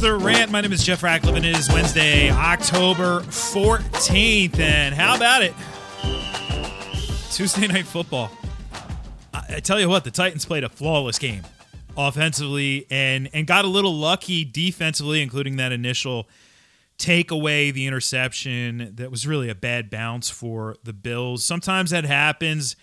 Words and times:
the 0.00 0.14
rant. 0.14 0.52
My 0.52 0.60
name 0.60 0.72
is 0.72 0.84
Jeff 0.84 1.02
Ratcliffe, 1.02 1.34
and 1.34 1.44
it 1.44 1.58
is 1.58 1.68
Wednesday, 1.70 2.30
October 2.30 3.20
14th. 3.20 4.60
And 4.60 4.94
how 4.94 5.16
about 5.16 5.42
it? 5.42 5.52
Tuesday 7.32 7.66
night 7.66 7.84
football. 7.84 8.30
I, 9.34 9.56
I 9.56 9.60
tell 9.60 9.80
you 9.80 9.88
what, 9.88 10.04
the 10.04 10.12
Titans 10.12 10.44
played 10.44 10.62
a 10.62 10.68
flawless 10.68 11.18
game 11.18 11.42
offensively 11.96 12.86
and 12.90 13.28
and 13.32 13.44
got 13.46 13.64
a 13.64 13.68
little 13.68 13.92
lucky 13.92 14.44
defensively, 14.44 15.20
including 15.20 15.56
that 15.56 15.72
initial 15.72 16.28
take 16.96 17.32
away 17.32 17.72
the 17.72 17.86
interception 17.86 18.92
that 18.94 19.10
was 19.10 19.26
really 19.26 19.48
a 19.48 19.54
bad 19.54 19.90
bounce 19.90 20.30
for 20.30 20.76
the 20.84 20.92
Bills. 20.92 21.44
Sometimes 21.44 21.90
that 21.90 22.04
happens. 22.04 22.76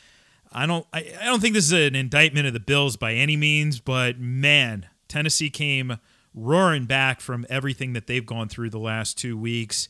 I 0.52 0.66
don't 0.66 0.86
I, 0.92 1.14
I 1.22 1.26
don't 1.26 1.40
think 1.40 1.54
this 1.54 1.66
is 1.66 1.72
an 1.72 1.96
indictment 1.96 2.46
of 2.46 2.52
the 2.52 2.60
Bills 2.60 2.98
by 2.98 3.14
any 3.14 3.38
means, 3.38 3.80
but 3.80 4.20
man, 4.20 4.88
Tennessee 5.08 5.50
came 5.50 5.98
roaring 6.36 6.86
back 6.86 7.22
from 7.22 7.46
everything 7.50 7.94
that 7.94 8.08
they've 8.08 8.26
gone 8.26 8.50
through 8.50 8.70
the 8.70 8.80
last 8.80 9.18
two 9.18 9.38
weeks. 9.38 9.90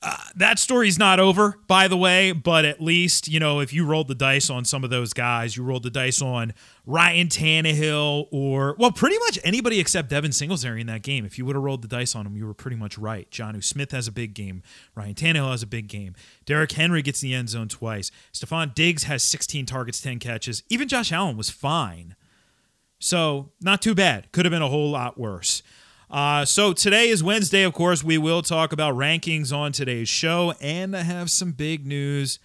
Uh, 0.00 0.16
that 0.36 0.60
story's 0.60 0.96
not 0.96 1.18
over, 1.18 1.58
by 1.66 1.88
the 1.88 1.96
way, 1.96 2.30
but 2.30 2.64
at 2.64 2.80
least, 2.80 3.26
you 3.26 3.40
know, 3.40 3.58
if 3.58 3.72
you 3.72 3.84
rolled 3.84 4.06
the 4.06 4.14
dice 4.14 4.48
on 4.48 4.64
some 4.64 4.84
of 4.84 4.90
those 4.90 5.12
guys, 5.12 5.56
you 5.56 5.64
rolled 5.64 5.82
the 5.82 5.90
dice 5.90 6.22
on 6.22 6.54
Ryan 6.86 7.26
Tannehill 7.26 8.28
or, 8.30 8.76
well, 8.78 8.92
pretty 8.92 9.18
much 9.18 9.40
anybody 9.42 9.80
except 9.80 10.08
Devin 10.08 10.30
Singletary 10.30 10.80
in 10.80 10.86
that 10.86 11.02
game. 11.02 11.24
If 11.24 11.36
you 11.36 11.44
would 11.46 11.56
have 11.56 11.64
rolled 11.64 11.82
the 11.82 11.88
dice 11.88 12.14
on 12.14 12.26
him, 12.26 12.36
you 12.36 12.46
were 12.46 12.54
pretty 12.54 12.76
much 12.76 12.96
right. 12.96 13.28
Jonnu 13.32 13.62
Smith 13.62 13.90
has 13.90 14.06
a 14.06 14.12
big 14.12 14.34
game. 14.34 14.62
Ryan 14.94 15.14
Tannehill 15.14 15.50
has 15.50 15.64
a 15.64 15.66
big 15.66 15.88
game. 15.88 16.14
Derrick 16.46 16.70
Henry 16.70 17.02
gets 17.02 17.20
the 17.20 17.34
end 17.34 17.48
zone 17.48 17.66
twice. 17.66 18.12
Stefon 18.32 18.76
Diggs 18.76 19.04
has 19.04 19.24
16 19.24 19.66
targets, 19.66 20.00
10 20.00 20.20
catches. 20.20 20.62
Even 20.68 20.86
Josh 20.86 21.10
Allen 21.10 21.36
was 21.36 21.50
fine. 21.50 22.14
So, 22.98 23.50
not 23.60 23.80
too 23.80 23.94
bad. 23.94 24.30
Could 24.32 24.44
have 24.44 24.50
been 24.50 24.62
a 24.62 24.68
whole 24.68 24.90
lot 24.90 25.18
worse. 25.18 25.62
Uh, 26.10 26.44
so 26.44 26.72
today 26.72 27.10
is 27.10 27.22
Wednesday, 27.22 27.62
of 27.62 27.74
course. 27.74 28.02
We 28.02 28.16
will 28.16 28.42
talk 28.42 28.72
about 28.72 28.94
rankings 28.94 29.54
on 29.54 29.72
today's 29.72 30.08
show, 30.08 30.54
and 30.60 30.96
I 30.96 31.02
have 31.02 31.30
some 31.30 31.52
big 31.52 31.86
news 31.86 32.38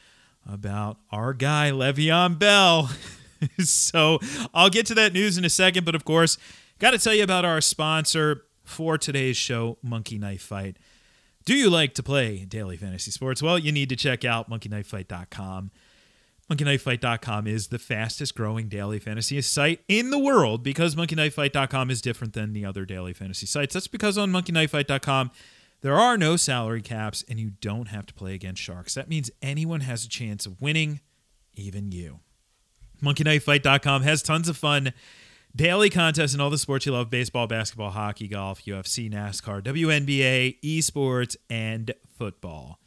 about 0.46 0.98
our 1.12 1.34
guy 1.34 1.72
Le'Veon 1.72 2.38
Bell. 2.38 2.92
so 3.60 4.20
I'll 4.54 4.70
get 4.70 4.86
to 4.88 4.96
that 4.96 5.14
news 5.14 5.38
in 5.38 5.46
a 5.46 5.50
second, 5.50 5.86
but 5.86 5.96
of 5.96 6.04
course, 6.04 6.38
got 6.80 6.92
to 6.92 7.00
tell 7.00 7.14
you 7.14 7.24
about 7.24 7.46
our 7.46 7.62
sponsor 7.62 8.44
for 8.66 8.98
today's 8.98 9.38
show, 9.38 9.78
Monkey 9.82 10.18
Knife 10.18 10.42
Fight. 10.42 10.78
Do 11.46 11.54
you 11.54 11.70
like 11.70 11.94
to 11.96 12.04
play 12.04 12.46
daily 12.46 12.78
fantasy 12.78 13.12
sports? 13.12 13.42
Well, 13.42 13.58
you 13.58 13.72
need 13.72 13.90
to 13.90 13.96
check 13.96 14.24
out 14.24 14.50
monkeyknifefight.com. 14.50 15.72
MonkeyKnifeFight.com 16.52 17.48
is 17.48 17.68
the 17.68 17.80
fastest 17.80 18.36
growing 18.36 18.68
daily 18.68 19.00
fantasy 19.00 19.42
site 19.42 19.80
in 19.88 20.10
the 20.10 20.20
world 20.20 20.62
because 20.62 20.96
MonkeyKnifeFight.com 20.96 21.90
is 21.90 22.02
different 22.02 22.34
than 22.34 22.52
the 22.52 22.66
other 22.66 22.86
daily 22.86 23.14
fantasy 23.14 23.46
sites. 23.46 23.74
That's 23.74 23.88
because 23.88 24.18
on 24.18 24.32
MonkeyKnifeFight.com, 24.32 25.32
there 25.82 25.96
are 25.96 26.18
no 26.18 26.36
salary 26.36 26.82
caps 26.82 27.24
and 27.30 27.40
you 27.40 27.52
don't 27.62 27.88
have 27.88 28.06
to 28.08 28.14
play 28.14 28.34
against 28.34 28.62
sharks. 28.62 28.94
That 28.94 29.08
means 29.08 29.32
anyone 29.42 29.82
has 29.82 30.04
a 30.06 30.10
chance 30.10 30.46
of 30.46 30.62
winning, 30.62 31.00
even 31.56 31.92
you. 31.92 32.20
MonkeyKnifeFight.com 33.02 34.02
has 34.04 34.22
tons 34.22 34.50
of 34.50 34.58
fun 34.58 34.94
daily 35.56 35.90
contests 35.90 36.34
in 36.34 36.42
all 36.42 36.50
the 36.50 36.58
sports 36.58 36.86
you 36.86 36.92
love 36.92 37.10
baseball, 37.10 37.48
basketball, 37.48 37.92
hockey, 37.92 38.28
golf, 38.28 38.66
UFC, 38.66 39.12
NASCAR, 39.12 39.62
WNBA, 39.62 40.60
esports, 40.62 41.38
and 41.50 41.94
football. 42.18 42.80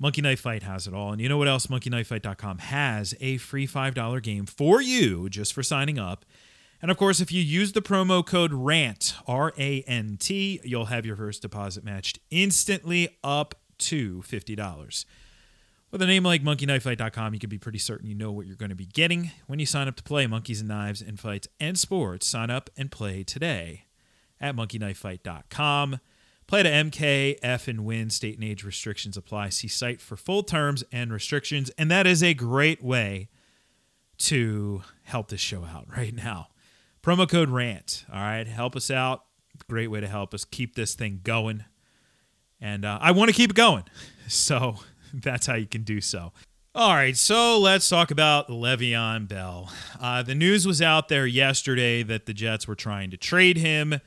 Monkey 0.00 0.22
Knife 0.22 0.40
Fight 0.40 0.62
has 0.62 0.86
it 0.86 0.94
all. 0.94 1.12
And 1.12 1.20
you 1.20 1.28
know 1.28 1.38
what 1.38 1.48
else? 1.48 1.66
MonkeyKnifeFight.com 1.66 2.58
has 2.58 3.14
a 3.20 3.38
free 3.38 3.66
$5 3.66 4.22
game 4.22 4.46
for 4.46 4.80
you 4.80 5.28
just 5.28 5.52
for 5.52 5.62
signing 5.62 5.98
up. 5.98 6.24
And 6.80 6.90
of 6.90 6.96
course, 6.96 7.20
if 7.20 7.32
you 7.32 7.42
use 7.42 7.72
the 7.72 7.82
promo 7.82 8.24
code 8.24 8.52
RANT, 8.52 9.14
R 9.26 9.52
A 9.58 9.82
N 9.82 10.16
T, 10.20 10.60
you'll 10.62 10.84
have 10.86 11.04
your 11.04 11.16
first 11.16 11.42
deposit 11.42 11.82
matched 11.82 12.20
instantly 12.30 13.18
up 13.24 13.56
to 13.78 14.22
$50. 14.22 15.04
With 15.90 16.02
a 16.02 16.06
name 16.06 16.22
like 16.22 16.42
MonkeyKnifeFight.com, 16.42 17.34
you 17.34 17.40
can 17.40 17.50
be 17.50 17.58
pretty 17.58 17.78
certain 17.78 18.06
you 18.06 18.14
know 18.14 18.30
what 18.30 18.46
you're 18.46 18.56
going 18.56 18.68
to 18.68 18.76
be 18.76 18.86
getting 18.86 19.30
when 19.46 19.58
you 19.58 19.66
sign 19.66 19.88
up 19.88 19.96
to 19.96 20.02
play 20.02 20.26
Monkeys 20.26 20.60
and 20.60 20.68
Knives 20.68 21.00
and 21.00 21.18
Fights 21.18 21.48
and 21.58 21.78
Sports. 21.78 22.26
Sign 22.26 22.50
up 22.50 22.70
and 22.76 22.90
play 22.90 23.24
today 23.24 23.86
at 24.40 24.54
MonkeyKnifeFight.com. 24.54 25.98
Play 26.48 26.64
to 26.64 26.70
MKF 26.70 27.68
and 27.68 27.84
win. 27.84 28.10
State 28.10 28.34
and 28.36 28.44
age 28.44 28.64
restrictions 28.64 29.16
apply. 29.16 29.50
See 29.50 29.68
site 29.68 30.00
for 30.00 30.16
full 30.16 30.42
terms 30.42 30.82
and 30.90 31.12
restrictions. 31.12 31.70
And 31.78 31.90
that 31.90 32.06
is 32.06 32.22
a 32.22 32.34
great 32.34 32.82
way 32.82 33.28
to 34.18 34.82
help 35.04 35.28
this 35.28 35.40
show 35.40 35.64
out 35.64 35.86
right 35.96 36.14
now. 36.14 36.48
Promo 37.02 37.28
code 37.28 37.50
RANT. 37.50 38.04
All 38.12 38.20
right. 38.20 38.46
Help 38.46 38.74
us 38.74 38.90
out. 38.90 39.24
Great 39.68 39.88
way 39.88 40.00
to 40.00 40.08
help 40.08 40.34
us 40.34 40.44
keep 40.44 40.74
this 40.74 40.94
thing 40.94 41.20
going. 41.22 41.64
And 42.60 42.84
uh, 42.84 42.98
I 43.00 43.12
want 43.12 43.28
to 43.28 43.34
keep 43.34 43.50
it 43.50 43.56
going. 43.56 43.84
So 44.30 44.76
that's 45.14 45.46
how 45.46 45.54
you 45.54 45.66
can 45.66 45.84
do 45.84 46.02
so. 46.02 46.32
All 46.74 46.92
right, 46.92 47.16
so 47.16 47.58
let's 47.58 47.88
talk 47.88 48.10
about 48.10 48.48
Le'Veon 48.48 49.26
Bell. 49.26 49.72
Uh, 49.98 50.22
the 50.22 50.34
news 50.34 50.66
was 50.66 50.82
out 50.82 51.08
there 51.08 51.26
yesterday 51.26 52.02
that 52.02 52.26
the 52.26 52.34
Jets 52.34 52.68
were 52.68 52.74
trying 52.74 53.10
to 53.10 53.16
trade 53.16 53.56
him. 53.56 54.02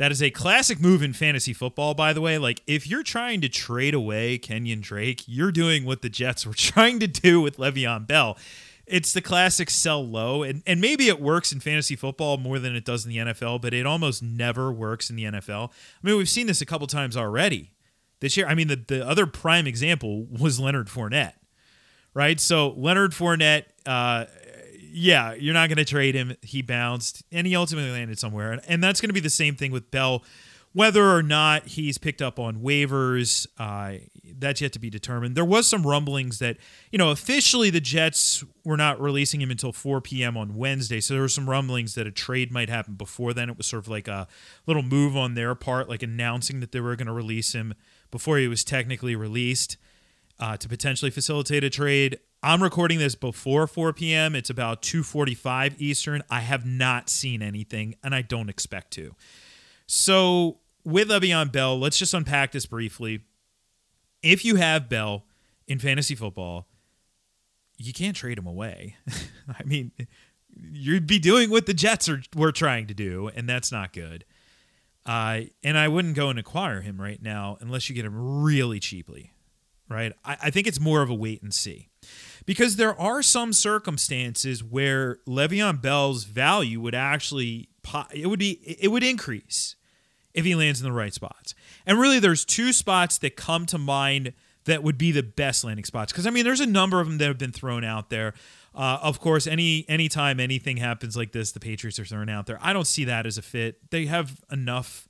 That 0.00 0.10
is 0.10 0.22
a 0.22 0.30
classic 0.30 0.80
move 0.80 1.02
in 1.02 1.12
fantasy 1.12 1.52
football, 1.52 1.92
by 1.92 2.14
the 2.14 2.22
way. 2.22 2.38
Like, 2.38 2.62
if 2.66 2.86
you're 2.86 3.02
trying 3.02 3.42
to 3.42 3.50
trade 3.50 3.92
away 3.92 4.38
Kenyan 4.38 4.80
Drake, 4.80 5.24
you're 5.26 5.52
doing 5.52 5.84
what 5.84 6.00
the 6.00 6.08
Jets 6.08 6.46
were 6.46 6.54
trying 6.56 7.00
to 7.00 7.06
do 7.06 7.38
with 7.42 7.58
Le'Veon 7.58 8.06
Bell. 8.06 8.38
It's 8.86 9.12
the 9.12 9.20
classic 9.20 9.68
sell 9.68 10.02
low, 10.02 10.42
and, 10.42 10.62
and 10.66 10.80
maybe 10.80 11.08
it 11.08 11.20
works 11.20 11.52
in 11.52 11.60
fantasy 11.60 11.96
football 11.96 12.38
more 12.38 12.58
than 12.58 12.74
it 12.74 12.86
does 12.86 13.04
in 13.04 13.10
the 13.10 13.18
NFL, 13.18 13.60
but 13.60 13.74
it 13.74 13.84
almost 13.84 14.22
never 14.22 14.72
works 14.72 15.10
in 15.10 15.16
the 15.16 15.24
NFL. 15.24 15.68
I 15.68 16.06
mean, 16.06 16.16
we've 16.16 16.30
seen 16.30 16.46
this 16.46 16.62
a 16.62 16.66
couple 16.66 16.86
times 16.86 17.14
already 17.14 17.70
this 18.20 18.38
year. 18.38 18.46
I 18.46 18.54
mean, 18.54 18.68
the, 18.68 18.76
the 18.76 19.06
other 19.06 19.26
prime 19.26 19.66
example 19.66 20.24
was 20.24 20.58
Leonard 20.58 20.88
Fournette, 20.88 21.34
right? 22.14 22.40
So 22.40 22.70
Leonard 22.70 23.12
Fournette, 23.12 23.64
uh, 23.84 24.24
yeah, 24.92 25.34
you're 25.34 25.54
not 25.54 25.68
going 25.68 25.78
to 25.78 25.84
trade 25.84 26.14
him. 26.14 26.36
He 26.42 26.62
bounced 26.62 27.22
and 27.30 27.46
he 27.46 27.56
ultimately 27.56 27.90
landed 27.90 28.18
somewhere. 28.18 28.52
And, 28.52 28.62
and 28.66 28.84
that's 28.84 29.00
going 29.00 29.08
to 29.08 29.14
be 29.14 29.20
the 29.20 29.30
same 29.30 29.56
thing 29.56 29.72
with 29.72 29.90
Bell. 29.90 30.24
Whether 30.72 31.04
or 31.04 31.22
not 31.22 31.66
he's 31.66 31.98
picked 31.98 32.22
up 32.22 32.38
on 32.38 32.58
waivers, 32.58 33.48
uh, 33.58 34.04
that's 34.38 34.60
yet 34.60 34.72
to 34.74 34.78
be 34.78 34.88
determined. 34.88 35.34
There 35.34 35.44
was 35.44 35.66
some 35.66 35.84
rumblings 35.84 36.38
that, 36.38 36.58
you 36.92 36.98
know, 36.98 37.10
officially 37.10 37.70
the 37.70 37.80
Jets 37.80 38.44
were 38.64 38.76
not 38.76 39.00
releasing 39.00 39.40
him 39.40 39.50
until 39.50 39.72
4 39.72 40.00
p.m. 40.00 40.36
on 40.36 40.54
Wednesday. 40.54 41.00
So 41.00 41.14
there 41.14 41.22
were 41.22 41.28
some 41.28 41.50
rumblings 41.50 41.96
that 41.96 42.06
a 42.06 42.12
trade 42.12 42.52
might 42.52 42.68
happen 42.68 42.94
before 42.94 43.34
then. 43.34 43.50
It 43.50 43.56
was 43.56 43.66
sort 43.66 43.82
of 43.82 43.88
like 43.88 44.06
a 44.06 44.28
little 44.66 44.84
move 44.84 45.16
on 45.16 45.34
their 45.34 45.56
part, 45.56 45.88
like 45.88 46.04
announcing 46.04 46.60
that 46.60 46.70
they 46.70 46.80
were 46.80 46.94
going 46.94 47.08
to 47.08 47.12
release 47.12 47.52
him 47.52 47.74
before 48.12 48.38
he 48.38 48.46
was 48.46 48.62
technically 48.62 49.16
released 49.16 49.76
uh, 50.38 50.56
to 50.56 50.68
potentially 50.68 51.10
facilitate 51.10 51.64
a 51.64 51.70
trade. 51.70 52.18
I'm 52.42 52.62
recording 52.62 52.98
this 52.98 53.14
before 53.14 53.66
4 53.66 53.92
p.m. 53.92 54.34
It's 54.34 54.48
about 54.48 54.80
2:45 54.80 55.74
Eastern. 55.78 56.22
I 56.30 56.40
have 56.40 56.64
not 56.64 57.10
seen 57.10 57.42
anything, 57.42 57.96
and 58.02 58.14
I 58.14 58.22
don't 58.22 58.48
expect 58.48 58.92
to. 58.92 59.14
So 59.86 60.60
with 60.82 61.08
Le'Veon 61.08 61.52
Bell, 61.52 61.78
let's 61.78 61.98
just 61.98 62.14
unpack 62.14 62.52
this 62.52 62.64
briefly. 62.64 63.20
If 64.22 64.44
you 64.44 64.56
have 64.56 64.88
Bell 64.88 65.26
in 65.66 65.78
fantasy 65.78 66.14
football, 66.14 66.66
you 67.76 67.92
can't 67.92 68.16
trade 68.16 68.38
him 68.38 68.46
away. 68.46 68.96
I 69.48 69.62
mean, 69.64 69.92
you'd 70.72 71.06
be 71.06 71.18
doing 71.18 71.50
what 71.50 71.66
the 71.66 71.74
Jets 71.74 72.08
are 72.08 72.22
were 72.34 72.52
trying 72.52 72.86
to 72.86 72.94
do, 72.94 73.28
and 73.28 73.46
that's 73.46 73.70
not 73.70 73.92
good. 73.92 74.24
Uh, 75.04 75.42
and 75.62 75.76
I 75.76 75.88
wouldn't 75.88 76.14
go 76.14 76.30
and 76.30 76.38
acquire 76.38 76.80
him 76.80 77.00
right 77.00 77.20
now 77.20 77.58
unless 77.60 77.90
you 77.90 77.94
get 77.94 78.06
him 78.06 78.42
really 78.42 78.80
cheaply, 78.80 79.32
right? 79.90 80.14
I, 80.24 80.36
I 80.44 80.50
think 80.50 80.66
it's 80.66 80.80
more 80.80 81.02
of 81.02 81.10
a 81.10 81.14
wait 81.14 81.42
and 81.42 81.52
see 81.52 81.88
because 82.46 82.76
there 82.76 82.98
are 82.98 83.22
some 83.22 83.52
circumstances 83.52 84.62
where 84.62 85.18
Le'Veon 85.26 85.80
Bell's 85.80 86.24
value 86.24 86.80
would 86.80 86.94
actually 86.94 87.68
it 88.12 88.26
would 88.26 88.38
be 88.38 88.60
it 88.78 88.88
would 88.88 89.02
increase 89.02 89.76
if 90.34 90.44
he 90.44 90.54
lands 90.54 90.80
in 90.80 90.84
the 90.84 90.92
right 90.92 91.12
spots. 91.14 91.54
And 91.86 91.98
really, 91.98 92.18
there's 92.18 92.44
two 92.44 92.72
spots 92.72 93.18
that 93.18 93.36
come 93.36 93.66
to 93.66 93.78
mind 93.78 94.32
that 94.64 94.82
would 94.82 94.98
be 94.98 95.10
the 95.10 95.22
best 95.22 95.64
landing 95.64 95.84
spots 95.84 96.12
because 96.12 96.26
I 96.26 96.30
mean, 96.30 96.44
there's 96.44 96.60
a 96.60 96.66
number 96.66 97.00
of 97.00 97.08
them 97.08 97.18
that 97.18 97.26
have 97.26 97.38
been 97.38 97.52
thrown 97.52 97.84
out 97.84 98.10
there. 98.10 98.34
Uh, 98.74 98.98
of 99.02 99.20
course, 99.20 99.46
any 99.46 99.84
anytime 99.88 100.38
anything 100.38 100.76
happens 100.76 101.16
like 101.16 101.32
this, 101.32 101.52
the 101.52 101.60
Patriots 101.60 101.98
are 101.98 102.04
thrown 102.04 102.28
out 102.28 102.46
there. 102.46 102.58
I 102.62 102.72
don't 102.72 102.86
see 102.86 103.04
that 103.04 103.26
as 103.26 103.38
a 103.38 103.42
fit. 103.42 103.90
They 103.90 104.06
have 104.06 104.40
enough. 104.50 105.08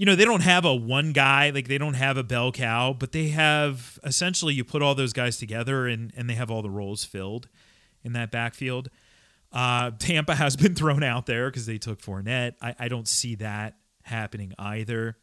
You 0.00 0.06
know, 0.06 0.14
they 0.14 0.24
don't 0.24 0.40
have 0.40 0.64
a 0.64 0.74
one 0.74 1.12
guy, 1.12 1.50
like 1.50 1.68
they 1.68 1.76
don't 1.76 1.92
have 1.92 2.16
a 2.16 2.22
bell 2.22 2.52
cow, 2.52 2.96
but 2.98 3.12
they 3.12 3.28
have 3.28 3.98
essentially 4.02 4.54
you 4.54 4.64
put 4.64 4.80
all 4.80 4.94
those 4.94 5.12
guys 5.12 5.36
together 5.36 5.86
and, 5.86 6.10
and 6.16 6.28
they 6.30 6.32
have 6.36 6.50
all 6.50 6.62
the 6.62 6.70
roles 6.70 7.04
filled 7.04 7.48
in 8.02 8.14
that 8.14 8.30
backfield. 8.30 8.88
Uh, 9.52 9.90
Tampa 9.98 10.36
has 10.36 10.56
been 10.56 10.74
thrown 10.74 11.02
out 11.02 11.26
there 11.26 11.50
because 11.50 11.66
they 11.66 11.76
took 11.76 12.00
Fournette. 12.00 12.54
I, 12.62 12.74
I 12.78 12.88
don't 12.88 13.06
see 13.06 13.34
that 13.34 13.76
happening 14.04 14.54
either. 14.58 15.18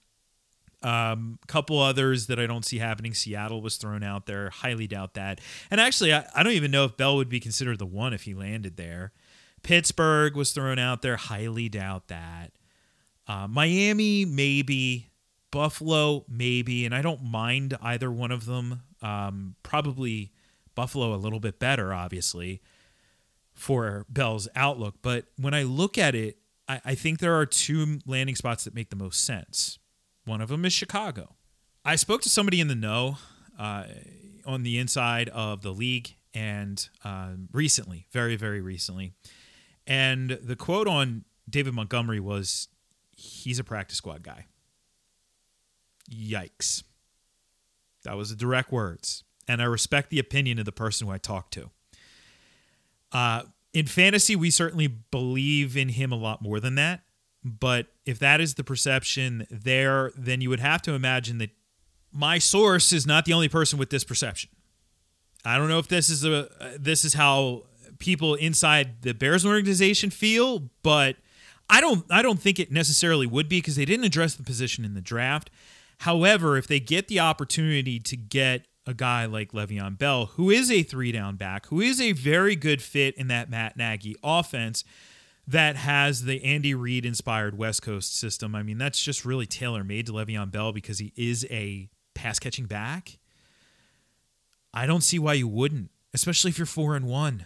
Um, 0.83 1.39
couple 1.47 1.79
others 1.79 2.27
that 2.27 2.39
I 2.39 2.45
don't 2.45 2.63
see 2.63 2.77
happening. 2.77 3.15
Seattle 3.15 3.63
was 3.63 3.77
thrown 3.77 4.03
out 4.03 4.27
there. 4.27 4.51
Highly 4.51 4.85
doubt 4.85 5.15
that. 5.15 5.41
And 5.71 5.81
actually, 5.81 6.13
I, 6.13 6.27
I 6.35 6.44
don't 6.44 6.53
even 6.53 6.69
know 6.69 6.85
if 6.85 6.95
Bell 6.95 7.15
would 7.15 7.29
be 7.29 7.39
considered 7.39 7.79
the 7.79 7.88
one 7.88 8.13
if 8.13 8.25
he 8.25 8.35
landed 8.35 8.77
there. 8.77 9.12
Pittsburgh 9.63 10.35
was 10.35 10.51
thrown 10.51 10.77
out 10.77 11.01
there. 11.01 11.15
Highly 11.15 11.68
doubt 11.68 12.09
that. 12.09 12.51
Uh, 13.27 13.47
Miami, 13.47 14.25
maybe. 14.25 15.07
Buffalo, 15.51 16.25
maybe. 16.27 16.85
And 16.85 16.94
I 16.94 17.01
don't 17.01 17.24
mind 17.24 17.77
either 17.81 18.12
one 18.12 18.31
of 18.31 18.45
them. 18.45 18.81
Um, 19.01 19.56
probably 19.63 20.31
Buffalo 20.75 21.13
a 21.13 21.18
little 21.18 21.39
bit 21.39 21.59
better, 21.59 21.94
obviously, 21.94 22.62
for 23.53 24.06
Bell's 24.09 24.47
outlook. 24.56 24.95
But 25.01 25.25
when 25.38 25.53
I 25.53 25.63
look 25.63 25.97
at 25.97 26.15
it, 26.15 26.38
I, 26.68 26.81
I 26.85 26.95
think 26.95 27.19
there 27.19 27.35
are 27.35 27.45
two 27.45 28.00
landing 28.06 28.35
spots 28.35 28.63
that 28.65 28.75
make 28.75 28.89
the 28.89 28.95
most 28.95 29.24
sense. 29.24 29.79
One 30.25 30.41
of 30.41 30.50
them 30.50 30.65
is 30.65 30.74
Chicago. 30.74 31.35
I 31.85 31.95
spoke 31.95 32.21
to 32.24 32.29
somebody 32.29 32.59
in 32.59 32.68
the 32.68 32.75
know 32.75 33.18
uh, 33.57 33.85
on 34.45 34.63
the 34.63 34.77
inside 34.77 35.29
of 35.29 35.62
the 35.62 35.71
league 35.71 36.15
and 36.33 36.88
uh, 37.03 37.29
recently, 37.51 38.07
very, 38.12 38.35
very 38.35 38.62
recently. 38.62 39.13
And 39.88 40.31
the 40.31 40.57
quote 40.57 40.88
on 40.88 41.24
David 41.50 41.74
Montgomery 41.74 42.19
was 42.19 42.68
he's 43.17 43.59
a 43.59 43.63
practice 43.63 43.97
squad 43.97 44.23
guy. 44.23 44.45
Yikes. 46.09 46.83
That 48.03 48.15
was 48.15 48.29
the 48.29 48.35
direct 48.35 48.71
words. 48.71 49.23
And 49.47 49.61
I 49.61 49.65
respect 49.65 50.09
the 50.09 50.19
opinion 50.19 50.59
of 50.59 50.65
the 50.65 50.71
person 50.71 51.07
who 51.07 51.13
I 51.13 51.17
talked 51.17 51.53
to. 51.53 51.69
Uh, 53.11 53.43
in 53.73 53.85
fantasy, 53.85 54.35
we 54.35 54.49
certainly 54.49 54.87
believe 54.87 55.75
in 55.75 55.89
him 55.89 56.11
a 56.11 56.15
lot 56.15 56.41
more 56.41 56.59
than 56.59 56.75
that. 56.75 57.01
But 57.43 57.87
if 58.05 58.19
that 58.19 58.39
is 58.39 58.55
the 58.55 58.63
perception 58.63 59.47
there, 59.49 60.11
then 60.15 60.41
you 60.41 60.49
would 60.49 60.59
have 60.59 60.81
to 60.83 60.93
imagine 60.93 61.37
that 61.39 61.51
my 62.11 62.39
source 62.39 62.91
is 62.91 63.05
not 63.05 63.25
the 63.25 63.33
only 63.33 63.49
person 63.49 63.77
with 63.79 63.89
this 63.89 64.03
perception. 64.03 64.49
I 65.45 65.57
don't 65.57 65.69
know 65.69 65.79
if 65.79 65.87
this 65.87 66.09
is 66.09 66.25
a 66.25 66.49
this 66.77 67.05
is 67.05 67.13
how 67.13 67.63
people 67.99 68.35
inside 68.35 69.01
the 69.01 69.13
Bears 69.13 69.45
organization 69.45 70.09
feel, 70.09 70.69
but 70.83 71.15
I 71.69 71.81
don't 71.81 72.05
I 72.09 72.21
don't 72.21 72.39
think 72.39 72.59
it 72.59 72.71
necessarily 72.71 73.27
would 73.27 73.49
be 73.49 73.59
because 73.59 73.75
they 73.75 73.85
didn't 73.85 74.05
address 74.05 74.35
the 74.35 74.43
position 74.43 74.85
in 74.85 74.93
the 74.93 75.01
draft. 75.01 75.49
However, 75.99 76.57
if 76.57 76.67
they 76.67 76.79
get 76.79 77.07
the 77.07 77.19
opportunity 77.19 77.99
to 77.99 78.15
get 78.15 78.67
a 78.85 78.93
guy 78.93 79.25
like 79.25 79.51
Le'Veon 79.51 79.97
Bell, 79.97 80.27
who 80.27 80.49
is 80.49 80.71
a 80.71 80.83
three 80.83 81.11
down 81.11 81.35
back, 81.35 81.65
who 81.67 81.81
is 81.81 81.99
a 81.99 82.13
very 82.13 82.55
good 82.55 82.81
fit 82.81 83.15
in 83.15 83.27
that 83.27 83.49
Matt 83.49 83.75
Nagy 83.75 84.15
offense 84.23 84.83
that 85.45 85.75
has 85.77 86.23
the 86.23 86.43
Andy 86.43 86.73
Reid 86.73 87.05
inspired 87.05 87.57
West 87.57 87.81
Coast 87.81 88.17
system. 88.17 88.53
I 88.53 88.63
mean, 88.63 88.77
that's 88.77 89.01
just 89.01 89.25
really 89.25 89.45
tailor 89.45 89.83
made 89.83 90.05
to 90.07 90.13
Le'Veon 90.13 90.51
Bell 90.51 90.71
because 90.71 90.99
he 90.99 91.13
is 91.15 91.45
a 91.49 91.89
pass 92.13 92.39
catching 92.39 92.65
back. 92.65 93.17
I 94.73 94.85
don't 94.85 95.01
see 95.01 95.19
why 95.19 95.33
you 95.33 95.47
wouldn't, 95.47 95.89
especially 96.13 96.49
if 96.49 96.57
you're 96.57 96.65
four 96.65 96.95
and 96.95 97.05
one. 97.05 97.45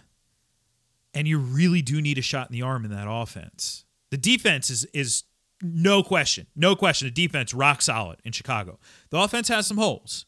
And 1.14 1.28
you 1.28 1.38
really 1.38 1.82
do 1.82 2.00
need 2.00 2.18
a 2.18 2.22
shot 2.22 2.50
in 2.50 2.54
the 2.54 2.62
arm 2.62 2.84
in 2.84 2.90
that 2.90 3.06
offense. 3.08 3.84
The 4.12 4.18
defense 4.18 4.68
is 4.68 4.84
is 4.92 5.24
no 5.62 6.02
question, 6.02 6.46
no 6.54 6.76
question. 6.76 7.08
The 7.08 7.12
defense 7.12 7.54
rock 7.54 7.80
solid 7.80 8.18
in 8.24 8.32
Chicago. 8.32 8.78
The 9.08 9.16
offense 9.18 9.48
has 9.48 9.66
some 9.66 9.78
holes. 9.78 10.26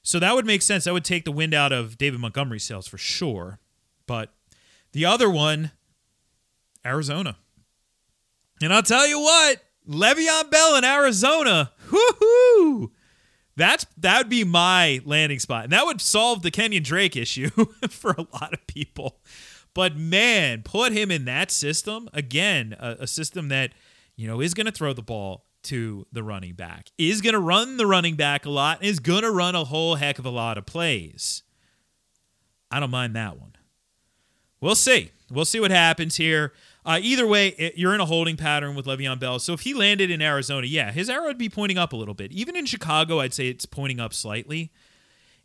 So 0.00 0.18
that 0.18 0.34
would 0.34 0.46
make 0.46 0.62
sense. 0.62 0.84
That 0.84 0.94
would 0.94 1.04
take 1.04 1.26
the 1.26 1.30
wind 1.30 1.52
out 1.52 1.70
of 1.70 1.98
David 1.98 2.18
Montgomery's 2.18 2.64
sails 2.64 2.88
for 2.88 2.96
sure. 2.96 3.58
But 4.06 4.32
the 4.92 5.04
other 5.04 5.28
one, 5.28 5.72
Arizona. 6.86 7.36
And 8.62 8.72
I'll 8.72 8.82
tell 8.82 9.06
you 9.06 9.20
what, 9.20 9.58
Le'Veon 9.86 10.50
Bell 10.50 10.76
in 10.76 10.84
Arizona, 10.84 11.72
whoo 11.92 12.90
That's 13.54 13.84
that 13.98 14.16
would 14.16 14.30
be 14.30 14.44
my 14.44 15.02
landing 15.04 15.40
spot, 15.40 15.64
and 15.64 15.74
that 15.74 15.84
would 15.84 16.00
solve 16.00 16.40
the 16.40 16.50
Kenyan 16.50 16.84
Drake 16.84 17.16
issue 17.16 17.50
for 17.90 18.12
a 18.12 18.26
lot 18.32 18.54
of 18.54 18.66
people. 18.66 19.20
But 19.78 19.96
man, 19.96 20.62
put 20.64 20.90
him 20.90 21.12
in 21.12 21.24
that 21.26 21.52
system 21.52 22.10
again, 22.12 22.74
a, 22.80 22.96
a 23.02 23.06
system 23.06 23.46
that 23.50 23.70
you 24.16 24.26
know 24.26 24.40
is 24.40 24.52
going 24.52 24.66
to 24.66 24.72
throw 24.72 24.92
the 24.92 25.02
ball 25.02 25.44
to 25.62 26.04
the 26.10 26.24
running 26.24 26.54
back, 26.54 26.90
is 26.98 27.20
going 27.20 27.34
to 27.34 27.38
run 27.38 27.76
the 27.76 27.86
running 27.86 28.16
back 28.16 28.44
a 28.44 28.50
lot, 28.50 28.82
is 28.82 28.98
going 28.98 29.22
to 29.22 29.30
run 29.30 29.54
a 29.54 29.62
whole 29.62 29.94
heck 29.94 30.18
of 30.18 30.26
a 30.26 30.30
lot 30.30 30.58
of 30.58 30.66
plays. 30.66 31.44
I 32.72 32.80
don't 32.80 32.90
mind 32.90 33.14
that 33.14 33.38
one. 33.38 33.52
We'll 34.60 34.74
see. 34.74 35.12
We'll 35.30 35.44
see 35.44 35.60
what 35.60 35.70
happens 35.70 36.16
here. 36.16 36.54
Uh, 36.84 36.98
either 37.00 37.24
way, 37.28 37.50
it, 37.50 37.78
you're 37.78 37.94
in 37.94 38.00
a 38.00 38.06
holding 38.06 38.36
pattern 38.36 38.74
with 38.74 38.84
Le'Veon 38.84 39.20
Bell. 39.20 39.38
So 39.38 39.52
if 39.52 39.60
he 39.60 39.74
landed 39.74 40.10
in 40.10 40.20
Arizona, 40.20 40.66
yeah, 40.66 40.90
his 40.90 41.08
arrow 41.08 41.26
would 41.26 41.38
be 41.38 41.48
pointing 41.48 41.78
up 41.78 41.92
a 41.92 41.96
little 41.96 42.14
bit. 42.14 42.32
Even 42.32 42.56
in 42.56 42.66
Chicago, 42.66 43.20
I'd 43.20 43.32
say 43.32 43.46
it's 43.46 43.64
pointing 43.64 44.00
up 44.00 44.12
slightly. 44.12 44.72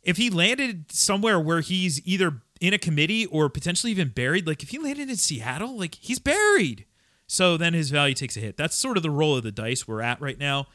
If 0.01 0.17
he 0.17 0.31
landed 0.31 0.91
somewhere 0.91 1.39
where 1.39 1.61
he's 1.61 2.03
either 2.03 2.41
in 2.63 2.73
a 2.73 2.77
committee 2.77 3.25
or 3.25 3.49
potentially 3.49 3.91
even 3.91 4.07
buried, 4.07 4.47
like 4.47 4.63
if 4.63 4.69
he 4.69 4.79
landed 4.79 5.09
in 5.09 5.17
Seattle, 5.17 5.77
like 5.77 5.95
he's 5.95 6.17
buried. 6.17 6.85
So 7.27 7.57
then 7.57 7.73
his 7.73 7.89
value 7.89 8.15
takes 8.15 8.37
a 8.37 8.39
hit. 8.39 8.55
That's 8.55 8.73
sort 8.73 8.95
of 8.95 9.03
the 9.03 9.09
roll 9.09 9.35
of 9.35 9.43
the 9.43 9.51
dice 9.51 9.85
we're 9.85 10.01
at 10.01 10.21
right 10.21 10.39
now 10.39 10.67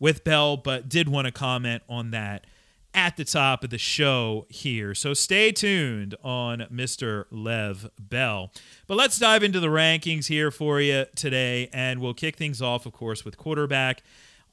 with 0.00 0.24
Bell, 0.24 0.56
but 0.56 0.88
did 0.88 1.08
want 1.08 1.26
to 1.26 1.30
comment 1.30 1.84
on 1.88 2.10
that 2.10 2.48
at 2.92 3.16
the 3.16 3.24
top 3.24 3.62
of 3.62 3.70
the 3.70 3.78
show 3.78 4.46
here. 4.48 4.92
So 4.92 5.14
stay 5.14 5.52
tuned 5.52 6.16
on 6.24 6.66
Mr. 6.72 7.26
Lev 7.30 7.90
Bell. 7.96 8.50
But 8.88 8.96
let's 8.96 9.16
dive 9.16 9.44
into 9.44 9.60
the 9.60 9.68
rankings 9.68 10.26
here 10.26 10.50
for 10.50 10.80
you 10.80 11.06
today, 11.14 11.70
and 11.72 12.00
we'll 12.00 12.14
kick 12.14 12.34
things 12.34 12.60
off, 12.60 12.86
of 12.86 12.92
course, 12.92 13.24
with 13.24 13.36
quarterback. 13.36 14.02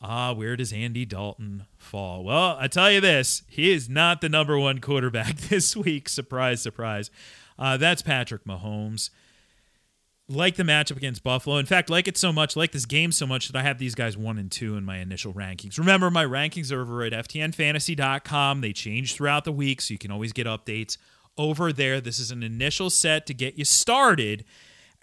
Ah, 0.06 0.34
where 0.34 0.58
does 0.58 0.74
Andy 0.74 1.06
Dalton 1.06 1.66
fall? 1.78 2.26
Well, 2.26 2.58
I 2.60 2.68
tell 2.68 2.92
you 2.92 3.00
this, 3.00 3.44
he 3.48 3.72
is 3.72 3.88
not 3.88 4.20
the 4.20 4.28
number 4.28 4.60
one 4.60 4.80
quarterback 4.80 5.36
this 5.50 5.76
week. 5.76 6.10
Surprise, 6.10 6.62
surprise. 6.62 7.10
Uh, 7.58 7.78
that's 7.78 8.02
Patrick 8.02 8.44
Mahomes 8.44 9.10
like 10.30 10.56
the 10.56 10.64
matchup 10.64 10.98
against 10.98 11.24
Buffalo. 11.24 11.58
In 11.58 11.66
fact, 11.66 11.90
like 11.90 12.08
it 12.08 12.18
so 12.18 12.32
much, 12.32 12.56
like 12.56 12.72
this 12.72 12.86
game 12.86 13.12
so 13.12 13.28
much 13.28 13.48
that 13.48 13.58
I 13.58 13.64
have 13.64 13.78
these 13.78 13.96
guys 13.96 14.18
one 14.18 14.38
and 14.38 14.52
two 14.52 14.76
in 14.76 14.86
my 14.86 14.98
initial 14.98 15.34
rankings. 15.34 15.78
Remember, 15.78 16.10
my 16.10 16.26
rankings 16.26 16.72
are 16.72 16.82
over 16.82 17.04
at 17.04 17.14
FTNFantasy.com. 17.14 18.62
They 18.62 18.74
change 18.74 19.16
throughout 19.16 19.44
the 19.46 19.52
week, 19.52 19.82
so 19.82 19.94
you 19.94 19.98
can 19.98 20.12
always 20.12 20.34
get 20.34 20.48
updates 20.48 20.98
over 21.38 21.74
there. 21.74 22.00
This 22.00 22.20
is 22.20 22.32
an 22.32 22.44
initial 22.44 22.90
set 22.90 23.26
to 23.28 23.34
get 23.34 23.58
you 23.58 23.66
started. 23.66 24.46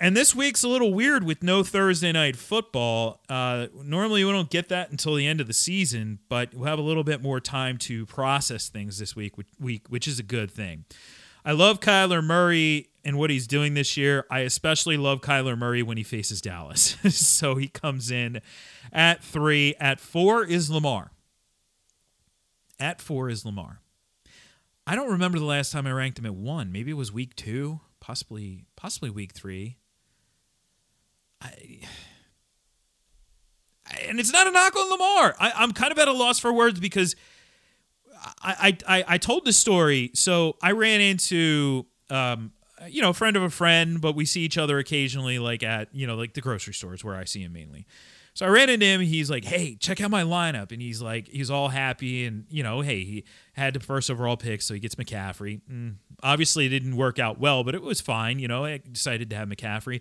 And 0.02 0.16
this 0.16 0.34
week's 0.34 0.62
a 0.62 0.68
little 0.68 0.94
weird 0.94 1.24
with 1.24 1.42
no 1.42 1.62
Thursday 1.62 2.10
night 2.10 2.34
football. 2.34 3.20
Uh, 3.28 3.66
normally, 3.84 4.24
we 4.24 4.32
don't 4.32 4.48
get 4.48 4.70
that 4.70 4.90
until 4.90 5.14
the 5.14 5.26
end 5.26 5.42
of 5.42 5.46
the 5.46 5.52
season, 5.52 6.20
but 6.30 6.54
we'll 6.54 6.64
have 6.64 6.78
a 6.78 6.82
little 6.82 7.04
bit 7.04 7.20
more 7.20 7.38
time 7.38 7.76
to 7.78 8.06
process 8.06 8.70
things 8.70 8.98
this 8.98 9.14
week, 9.14 9.36
which, 9.36 9.48
week, 9.60 9.88
which 9.90 10.08
is 10.08 10.18
a 10.18 10.22
good 10.22 10.50
thing. 10.50 10.86
I 11.44 11.52
love 11.52 11.80
Kyler 11.80 12.24
Murray 12.24 12.88
and 13.04 13.18
what 13.18 13.28
he's 13.28 13.46
doing 13.46 13.74
this 13.74 13.98
year. 13.98 14.24
I 14.30 14.40
especially 14.40 14.96
love 14.96 15.20
Kyler 15.20 15.56
Murray 15.56 15.82
when 15.82 15.98
he 15.98 16.02
faces 16.02 16.40
Dallas. 16.40 16.96
so 17.10 17.56
he 17.56 17.68
comes 17.68 18.10
in 18.10 18.40
at 18.94 19.22
three. 19.22 19.74
At 19.78 20.00
four 20.00 20.44
is 20.44 20.70
Lamar. 20.70 21.10
At 22.78 23.02
four 23.02 23.28
is 23.28 23.44
Lamar. 23.44 23.80
I 24.86 24.96
don't 24.96 25.10
remember 25.10 25.38
the 25.38 25.44
last 25.44 25.72
time 25.72 25.86
I 25.86 25.92
ranked 25.92 26.18
him 26.18 26.24
at 26.24 26.34
one. 26.34 26.72
Maybe 26.72 26.90
it 26.90 26.94
was 26.94 27.12
week 27.12 27.36
two, 27.36 27.80
possibly, 28.00 28.64
possibly 28.76 29.10
week 29.10 29.32
three. 29.32 29.76
I, 31.40 31.80
and 34.08 34.20
it's 34.20 34.32
not 34.32 34.46
a 34.46 34.50
knock 34.50 34.76
on 34.76 34.90
Lamar. 34.90 35.34
I, 35.38 35.52
I'm 35.56 35.72
kind 35.72 35.92
of 35.92 35.98
at 35.98 36.08
a 36.08 36.12
loss 36.12 36.38
for 36.38 36.52
words 36.52 36.80
because 36.80 37.16
I, 38.42 38.76
I, 38.86 39.04
I 39.08 39.18
told 39.18 39.44
this 39.44 39.56
story. 39.56 40.10
So 40.14 40.56
I 40.62 40.72
ran 40.72 41.00
into 41.00 41.86
um, 42.10 42.52
you 42.88 43.02
know, 43.02 43.10
a 43.10 43.14
friend 43.14 43.36
of 43.36 43.42
a 43.42 43.50
friend, 43.50 44.00
but 44.00 44.14
we 44.14 44.24
see 44.24 44.40
each 44.40 44.58
other 44.58 44.78
occasionally, 44.78 45.38
like 45.38 45.62
at, 45.62 45.94
you 45.94 46.06
know, 46.06 46.14
like 46.16 46.34
the 46.34 46.40
grocery 46.40 46.74
stores 46.74 47.04
where 47.04 47.14
I 47.14 47.24
see 47.24 47.42
him 47.42 47.52
mainly. 47.52 47.86
So 48.34 48.46
I 48.46 48.48
ran 48.48 48.70
into 48.70 48.86
him. 48.86 49.00
He's 49.00 49.30
like, 49.30 49.44
"Hey, 49.44 49.74
check 49.74 50.00
out 50.00 50.10
my 50.10 50.22
lineup," 50.22 50.72
and 50.72 50.80
he's 50.80 51.02
like, 51.02 51.28
he's 51.28 51.50
all 51.50 51.68
happy, 51.68 52.24
and 52.24 52.44
you 52.48 52.62
know, 52.62 52.80
hey, 52.80 53.04
he 53.04 53.24
had 53.52 53.74
the 53.74 53.80
first 53.80 54.10
overall 54.10 54.36
pick, 54.36 54.62
so 54.62 54.74
he 54.74 54.80
gets 54.80 54.94
McCaffrey. 54.94 55.60
Mm, 55.70 55.96
obviously, 56.22 56.66
it 56.66 56.70
didn't 56.70 56.96
work 56.96 57.18
out 57.18 57.38
well, 57.40 57.64
but 57.64 57.74
it 57.74 57.82
was 57.82 58.00
fine. 58.00 58.38
You 58.38 58.48
know, 58.48 58.64
I 58.64 58.78
decided 58.78 59.30
to 59.30 59.36
have 59.36 59.48
McCaffrey. 59.48 60.00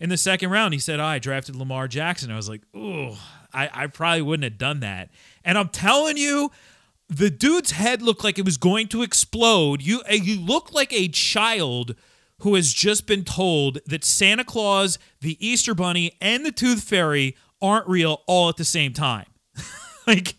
In 0.00 0.10
the 0.10 0.16
second 0.16 0.50
round, 0.50 0.74
he 0.74 0.80
said, 0.80 1.00
oh, 1.00 1.04
"I 1.04 1.18
drafted 1.18 1.56
Lamar 1.56 1.88
Jackson." 1.88 2.30
I 2.30 2.36
was 2.36 2.48
like, 2.48 2.62
"Oh, 2.74 3.18
I, 3.52 3.70
I 3.72 3.86
probably 3.86 4.22
wouldn't 4.22 4.44
have 4.44 4.58
done 4.58 4.80
that." 4.80 5.10
And 5.44 5.56
I'm 5.56 5.68
telling 5.68 6.16
you, 6.16 6.50
the 7.08 7.30
dude's 7.30 7.72
head 7.72 8.02
looked 8.02 8.22
like 8.22 8.38
it 8.38 8.44
was 8.44 8.56
going 8.56 8.88
to 8.88 9.02
explode. 9.02 9.82
You 9.82 10.02
you 10.10 10.40
look 10.40 10.72
like 10.72 10.92
a 10.92 11.08
child 11.08 11.94
who 12.40 12.54
has 12.54 12.72
just 12.72 13.06
been 13.06 13.24
told 13.24 13.80
that 13.86 14.04
Santa 14.04 14.44
Claus, 14.44 14.98
the 15.20 15.36
Easter 15.44 15.74
Bunny, 15.74 16.12
and 16.20 16.46
the 16.46 16.52
Tooth 16.52 16.84
Fairy 16.84 17.34
aren't 17.60 17.88
real 17.88 18.22
all 18.26 18.48
at 18.48 18.56
the 18.56 18.64
same 18.64 18.92
time. 18.92 19.26
like 20.06 20.36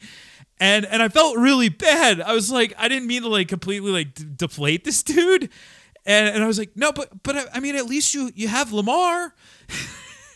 and 0.59 0.85
and 0.85 1.01
I 1.01 1.09
felt 1.09 1.37
really 1.37 1.69
bad. 1.69 2.21
I 2.21 2.33
was 2.33 2.51
like 2.51 2.73
I 2.77 2.87
didn't 2.87 3.07
mean 3.07 3.23
to 3.23 3.29
like 3.29 3.47
completely 3.47 3.91
like 3.91 4.13
d- 4.13 4.25
deflate 4.35 4.83
this 4.83 5.03
dude. 5.03 5.49
And, 6.05 6.35
and 6.35 6.43
I 6.43 6.47
was 6.47 6.57
like, 6.57 6.71
no, 6.75 6.91
but 6.91 7.23
but 7.23 7.49
I 7.53 7.59
mean, 7.59 7.75
at 7.75 7.85
least 7.85 8.13
you 8.13 8.31
you 8.33 8.47
have 8.47 8.71
Lamar. 8.71 9.33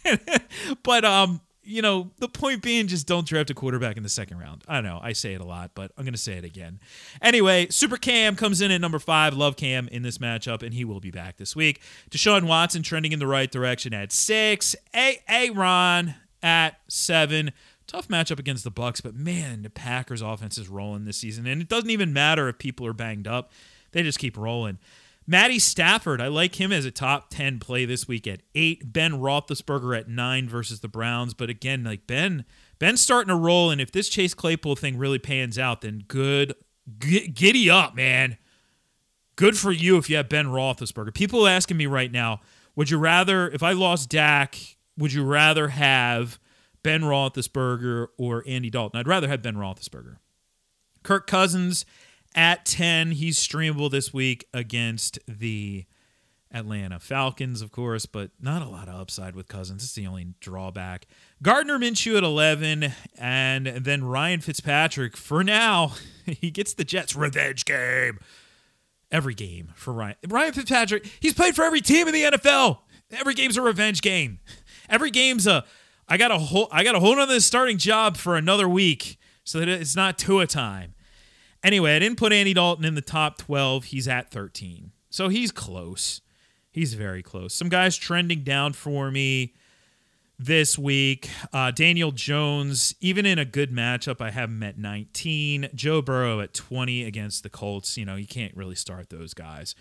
but 0.83 1.05
um, 1.05 1.41
you 1.63 1.81
know, 1.81 2.11
the 2.19 2.27
point 2.27 2.61
being, 2.61 2.87
just 2.87 3.07
don't 3.07 3.25
draft 3.25 3.49
a 3.49 3.53
quarterback 3.53 3.97
in 3.97 4.03
the 4.03 4.09
second 4.09 4.39
round. 4.39 4.63
I 4.67 4.81
know 4.81 4.99
I 5.01 5.13
say 5.13 5.33
it 5.33 5.41
a 5.41 5.45
lot, 5.45 5.71
but 5.73 5.91
I'm 5.97 6.05
to 6.05 6.17
say 6.17 6.33
it 6.33 6.43
again. 6.43 6.79
Anyway, 7.21 7.67
Super 7.69 7.97
Cam 7.97 8.35
comes 8.35 8.61
in 8.61 8.71
at 8.71 8.81
number 8.81 8.99
five. 8.99 9.33
Love 9.33 9.55
Cam 9.55 9.87
in 9.87 10.03
this 10.03 10.17
matchup, 10.17 10.61
and 10.61 10.73
he 10.73 10.83
will 10.85 10.99
be 10.99 11.11
back 11.11 11.37
this 11.37 11.55
week. 11.55 11.81
Deshaun 12.11 12.43
Watson 12.43 12.83
trending 12.83 13.11
in 13.13 13.19
the 13.19 13.27
right 13.27 13.49
direction 13.49 13.93
at 13.93 14.11
six. 14.11 14.75
Hey, 14.93 15.49
Ron. 15.49 16.15
At 16.43 16.79
seven. 16.87 17.51
Tough 17.87 18.07
matchup 18.07 18.39
against 18.39 18.63
the 18.63 18.71
Bucs, 18.71 19.01
but 19.01 19.15
man, 19.15 19.63
the 19.63 19.69
Packers 19.69 20.21
offense 20.21 20.57
is 20.57 20.69
rolling 20.69 21.05
this 21.05 21.17
season. 21.17 21.47
And 21.47 21.61
it 21.61 21.67
doesn't 21.67 21.89
even 21.89 22.13
matter 22.13 22.47
if 22.47 22.57
people 22.57 22.85
are 22.85 22.93
banged 22.93 23.27
up. 23.27 23.51
They 23.91 24.03
just 24.03 24.19
keep 24.19 24.37
rolling. 24.37 24.77
Matty 25.25 25.59
Stafford, 25.59 26.19
I 26.19 26.27
like 26.27 26.59
him 26.59 26.73
as 26.73 26.85
a 26.85 26.91
top 26.91 27.29
10 27.29 27.59
play 27.59 27.85
this 27.85 28.07
week 28.07 28.27
at 28.27 28.41
eight. 28.55 28.91
Ben 28.91 29.13
Roethlisberger 29.13 29.97
at 29.97 30.09
nine 30.09 30.49
versus 30.49 30.81
the 30.81 30.89
Browns. 30.89 31.33
But 31.33 31.49
again, 31.49 31.83
like 31.83 32.07
Ben, 32.07 32.43
Ben's 32.77 33.01
starting 33.01 33.29
to 33.29 33.35
roll. 33.35 33.69
And 33.71 33.79
if 33.79 33.91
this 33.91 34.09
Chase 34.09 34.33
Claypool 34.33 34.75
thing 34.75 34.97
really 34.97 35.19
pans 35.19 35.57
out, 35.57 35.81
then 35.81 36.03
good, 36.07 36.55
g- 36.99 37.27
giddy 37.29 37.69
up, 37.69 37.95
man. 37.95 38.37
Good 39.35 39.57
for 39.57 39.71
you 39.71 39.97
if 39.97 40.09
you 40.09 40.17
have 40.17 40.29
Ben 40.29 40.47
Roethlisberger. 40.47 41.13
People 41.13 41.47
are 41.47 41.49
asking 41.49 41.77
me 41.77 41.85
right 41.85 42.11
now, 42.11 42.41
would 42.75 42.89
you 42.89 42.97
rather, 42.97 43.49
if 43.49 43.63
I 43.63 43.71
lost 43.71 44.09
Dak, 44.09 44.72
would 44.97 45.13
you 45.13 45.23
rather 45.23 45.69
have 45.69 46.39
Ben 46.83 47.01
Roethlisberger 47.01 48.07
or 48.17 48.43
Andy 48.47 48.69
Dalton? 48.69 48.99
I'd 48.99 49.07
rather 49.07 49.27
have 49.27 49.41
Ben 49.41 49.55
Roethlisberger. 49.55 50.17
Kirk 51.03 51.27
Cousins 51.27 51.85
at 52.35 52.65
10. 52.65 53.11
He's 53.11 53.37
streamable 53.39 53.91
this 53.91 54.13
week 54.13 54.45
against 54.53 55.19
the 55.27 55.85
Atlanta 56.53 56.99
Falcons, 56.99 57.61
of 57.61 57.71
course, 57.71 58.05
but 58.05 58.31
not 58.39 58.61
a 58.61 58.69
lot 58.69 58.87
of 58.87 58.95
upside 58.99 59.35
with 59.35 59.47
Cousins. 59.47 59.83
It's 59.83 59.93
the 59.93 60.05
only 60.05 60.35
drawback. 60.39 61.07
Gardner 61.41 61.79
Minshew 61.79 62.15
at 62.17 62.23
11, 62.23 62.93
and 63.17 63.67
then 63.67 64.03
Ryan 64.03 64.39
Fitzpatrick. 64.39 65.17
For 65.17 65.43
now, 65.43 65.93
he 66.25 66.51
gets 66.51 66.73
the 66.73 66.83
Jets 66.83 67.15
revenge 67.15 67.65
game. 67.65 68.19
Every 69.11 69.33
game 69.33 69.71
for 69.75 69.93
Ryan. 69.93 70.15
Ryan 70.27 70.53
Fitzpatrick, 70.53 71.05
he's 71.19 71.33
played 71.33 71.55
for 71.55 71.63
every 71.63 71.81
team 71.81 72.07
in 72.07 72.13
the 72.13 72.23
NFL. 72.23 72.79
Every 73.11 73.33
game's 73.33 73.57
a 73.57 73.61
revenge 73.61 74.01
game. 74.01 74.39
Every 74.89 75.11
game's 75.11 75.47
a 75.47 75.65
I 76.07 76.17
got 76.17 76.31
a 76.31 76.37
whole 76.37 76.67
I 76.71 76.83
got 76.83 76.95
a 76.95 76.99
hold 76.99 77.19
on 77.19 77.27
this 77.27 77.45
starting 77.45 77.77
job 77.77 78.17
for 78.17 78.35
another 78.35 78.67
week 78.67 79.17
so 79.43 79.59
that 79.59 79.67
it's 79.67 79.95
not 79.95 80.17
Tua 80.17 80.47
time. 80.47 80.93
Anyway, 81.63 81.95
I 81.95 81.99
didn't 81.99 82.17
put 82.17 82.33
Andy 82.33 82.53
Dalton 82.53 82.83
in 82.83 82.95
the 82.95 83.01
top 83.01 83.37
12. 83.37 83.85
He's 83.85 84.07
at 84.07 84.31
13. 84.31 84.91
So 85.09 85.29
he's 85.29 85.51
close. 85.51 86.21
He's 86.71 86.93
very 86.95 87.23
close. 87.23 87.53
Some 87.53 87.69
guys 87.69 87.95
trending 87.95 88.43
down 88.43 88.73
for 88.73 89.11
me 89.11 89.53
this 90.37 90.77
week. 90.77 91.29
Uh, 91.53 91.71
Daniel 91.71 92.11
Jones, 92.11 92.95
even 92.99 93.25
in 93.25 93.39
a 93.39 93.45
good 93.45 93.71
matchup, 93.71 94.19
I 94.19 94.31
have 94.31 94.49
him 94.49 94.63
at 94.63 94.77
19. 94.77 95.69
Joe 95.73 96.01
Burrow 96.01 96.41
at 96.41 96.53
20 96.53 97.03
against 97.03 97.43
the 97.43 97.49
Colts. 97.49 97.97
You 97.97 98.05
know, 98.05 98.15
you 98.15 98.27
can't 98.27 98.55
really 98.57 98.75
start 98.75 99.09
those 99.09 99.33
guys. 99.33 99.75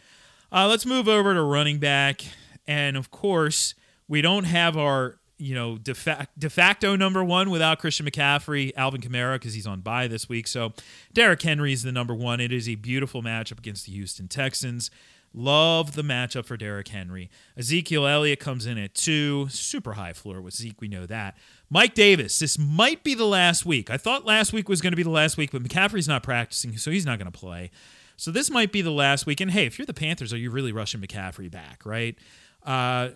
Uh, 0.53 0.69
let's 0.69 0.87
move 0.87 1.09
over 1.09 1.35
to 1.35 1.43
running 1.43 1.79
back. 1.79 2.23
And 2.67 2.97
of 2.97 3.11
course, 3.11 3.75
we 4.13 4.21
don't 4.21 4.45
have 4.45 4.77
our 4.77 5.19
you 5.39 5.55
know, 5.55 5.79
de, 5.79 5.97
de 6.39 6.51
facto 6.51 6.95
number 6.97 7.25
one 7.25 7.49
without 7.49 7.79
Christian 7.79 8.07
McCaffrey, 8.07 8.71
Alvin 8.77 9.01
Kamara, 9.01 9.37
because 9.37 9.55
he's 9.55 9.67
on 9.67 9.81
bye 9.81 10.07
this 10.07 10.29
week. 10.29 10.47
So 10.47 10.75
Derrick 11.15 11.41
Henry 11.41 11.73
is 11.73 11.83
the 11.83 11.91
number 11.91 12.15
one. 12.15 12.39
It 12.39 12.53
is 12.53 12.69
a 12.69 12.75
beautiful 12.75 13.23
matchup 13.23 13.59
against 13.59 13.87
the 13.87 13.93
Houston 13.93 14.29
Texans. 14.29 14.91
Love 15.33 15.95
the 15.95 16.03
matchup 16.03 16.45
for 16.45 16.59
Derrick 16.59 16.89
Henry. 16.89 17.31
Ezekiel 17.57 18.07
Elliott 18.07 18.39
comes 18.39 18.67
in 18.67 18.77
at 18.77 18.95
two. 18.95 19.49
Super 19.49 19.95
high 19.95 20.13
floor 20.13 20.43
with 20.43 20.55
Zeke, 20.55 20.81
we 20.81 20.89
know 20.89 21.07
that. 21.07 21.39
Mike 21.71 21.95
Davis, 21.95 22.39
this 22.39 22.59
might 22.59 23.03
be 23.03 23.15
the 23.15 23.25
last 23.25 23.65
week. 23.65 23.91
I 23.91 23.97
thought 23.97 24.27
last 24.27 24.53
week 24.53 24.69
was 24.69 24.83
going 24.83 24.93
to 24.93 24.97
be 24.97 25.03
the 25.03 25.11
last 25.11 25.39
week, 25.39 25.53
but 25.53 25.63
McCaffrey's 25.63 26.07
not 26.07 26.23
practicing, 26.23 26.77
so 26.77 26.91
he's 26.91 27.07
not 27.07 27.19
going 27.19 27.33
to 27.33 27.37
play. 27.37 27.71
So 28.19 28.31
this 28.31 28.51
might 28.51 28.73
be 28.73 28.83
the 28.83 28.93
last 28.93 29.25
week. 29.25 29.41
And 29.41 29.51
hey, 29.51 29.65
if 29.65 29.79
you're 29.79 29.87
the 29.87 29.95
Panthers, 29.95 30.35
are 30.35 30.39
you 30.39 30.51
really 30.51 30.71
rushing 30.71 31.01
McCaffrey 31.01 31.51
back, 31.51 31.87
right? 31.87 32.17
Uh, 32.65 33.09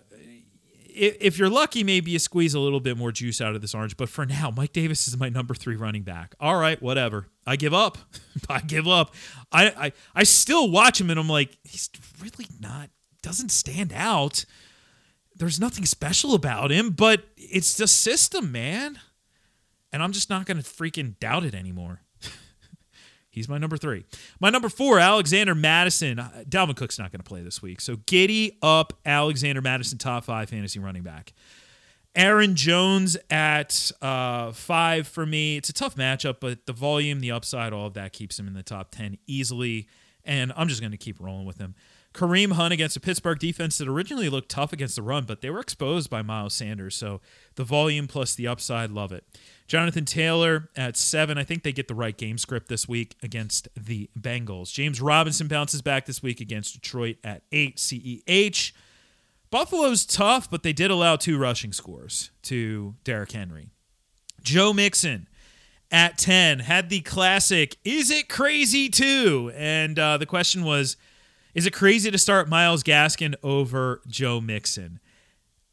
if 0.97 1.37
you're 1.37 1.49
lucky, 1.49 1.83
maybe 1.83 2.11
you 2.11 2.19
squeeze 2.19 2.53
a 2.53 2.59
little 2.59 2.79
bit 2.79 2.97
more 2.97 3.11
juice 3.11 3.39
out 3.41 3.55
of 3.55 3.61
this 3.61 3.75
orange. 3.75 3.97
But 3.97 4.09
for 4.09 4.25
now, 4.25 4.51
Mike 4.55 4.73
Davis 4.73 5.07
is 5.07 5.17
my 5.17 5.29
number 5.29 5.53
three 5.53 5.75
running 5.75 6.03
back. 6.03 6.35
All 6.39 6.57
right, 6.57 6.81
whatever. 6.81 7.27
I 7.45 7.55
give 7.55 7.73
up. 7.73 7.97
I 8.49 8.59
give 8.61 8.87
up. 8.87 9.13
I, 9.51 9.69
I 9.69 9.91
I 10.15 10.23
still 10.23 10.69
watch 10.69 10.99
him 10.99 11.09
and 11.09 11.19
I'm 11.19 11.29
like, 11.29 11.57
he's 11.63 11.89
really 12.21 12.47
not 12.59 12.89
doesn't 13.21 13.49
stand 13.49 13.91
out. 13.93 14.45
There's 15.35 15.59
nothing 15.59 15.85
special 15.85 16.33
about 16.33 16.71
him, 16.71 16.91
but 16.91 17.25
it's 17.35 17.75
the 17.77 17.87
system, 17.87 18.51
man. 18.51 18.99
And 19.91 20.01
I'm 20.01 20.11
just 20.11 20.29
not 20.29 20.45
gonna 20.45 20.61
freaking 20.61 21.19
doubt 21.19 21.43
it 21.43 21.53
anymore. 21.53 22.01
He's 23.37 23.47
my 23.47 23.59
number 23.59 23.77
three. 23.77 24.03
My 24.39 24.49
number 24.49 24.67
four, 24.67 24.99
Alexander 24.99 25.53
Mattison. 25.53 26.17
Uh, 26.17 26.43
Dalvin 26.49 26.75
Cook's 26.75 26.97
not 26.97 27.11
going 27.11 27.19
to 27.19 27.27
play 27.27 27.41
this 27.41 27.61
week. 27.61 27.81
So 27.81 27.97
giddy 28.07 28.57
up 28.63 28.93
Alexander 29.05 29.61
Mattison, 29.61 29.99
top 29.99 30.25
five 30.25 30.49
fantasy 30.49 30.79
running 30.79 31.03
back. 31.03 31.33
Aaron 32.15 32.55
Jones 32.55 33.15
at 33.29 33.91
uh, 34.01 34.51
five 34.51 35.07
for 35.07 35.23
me. 35.23 35.55
It's 35.57 35.69
a 35.69 35.73
tough 35.73 35.95
matchup, 35.95 36.37
but 36.41 36.65
the 36.65 36.73
volume, 36.73 37.19
the 37.19 37.29
upside, 37.31 37.73
all 37.73 37.85
of 37.85 37.93
that 37.93 38.11
keeps 38.11 38.39
him 38.39 38.47
in 38.47 38.55
the 38.55 38.63
top 38.63 38.89
10 38.89 39.19
easily. 39.27 39.87
And 40.25 40.51
I'm 40.57 40.67
just 40.67 40.81
going 40.81 40.91
to 40.91 40.97
keep 40.97 41.19
rolling 41.19 41.45
with 41.45 41.59
him. 41.59 41.75
Kareem 42.15 42.53
Hunt 42.53 42.73
against 42.73 42.97
a 42.97 42.99
Pittsburgh 42.99 43.37
defense 43.37 43.77
that 43.77 43.87
originally 43.87 44.29
looked 44.29 44.49
tough 44.49 44.73
against 44.73 44.95
the 44.95 45.03
run, 45.03 45.25
but 45.25 45.41
they 45.41 45.51
were 45.51 45.59
exposed 45.59 46.09
by 46.09 46.23
Miles 46.23 46.55
Sanders. 46.55 46.95
So 46.95 47.21
the 47.53 47.63
volume 47.63 48.07
plus 48.07 48.33
the 48.33 48.47
upside, 48.47 48.89
love 48.89 49.11
it. 49.11 49.23
Jonathan 49.67 50.05
Taylor 50.05 50.69
at 50.75 50.95
seven. 50.95 51.37
I 51.37 51.43
think 51.43 51.63
they 51.63 51.73
get 51.73 51.87
the 51.87 51.95
right 51.95 52.17
game 52.17 52.37
script 52.37 52.69
this 52.69 52.87
week 52.87 53.15
against 53.21 53.67
the 53.75 54.09
Bengals. 54.17 54.71
James 54.71 55.01
Robinson 55.01 55.47
bounces 55.47 55.81
back 55.81 56.05
this 56.05 56.23
week 56.23 56.39
against 56.39 56.73
Detroit 56.73 57.17
at 57.23 57.43
eight. 57.51 57.77
CEH. 57.77 58.71
Buffalo's 59.49 60.05
tough, 60.05 60.49
but 60.49 60.63
they 60.63 60.73
did 60.73 60.91
allow 60.91 61.15
two 61.15 61.37
rushing 61.37 61.71
scores 61.71 62.31
to 62.43 62.95
Derrick 63.03 63.31
Henry. 63.31 63.69
Joe 64.41 64.73
Mixon 64.73 65.27
at 65.91 66.17
10 66.17 66.59
had 66.59 66.89
the 66.89 67.01
classic, 67.01 67.77
is 67.83 68.11
it 68.11 68.29
crazy 68.29 68.89
too? 68.89 69.51
And 69.55 69.97
uh, 69.97 70.17
the 70.17 70.25
question 70.25 70.63
was, 70.63 70.97
is 71.53 71.65
it 71.65 71.73
crazy 71.73 72.11
to 72.11 72.17
start 72.17 72.49
Myles 72.49 72.83
Gaskin 72.83 73.35
over 73.41 74.01
Joe 74.07 74.39
Mixon? 74.41 74.99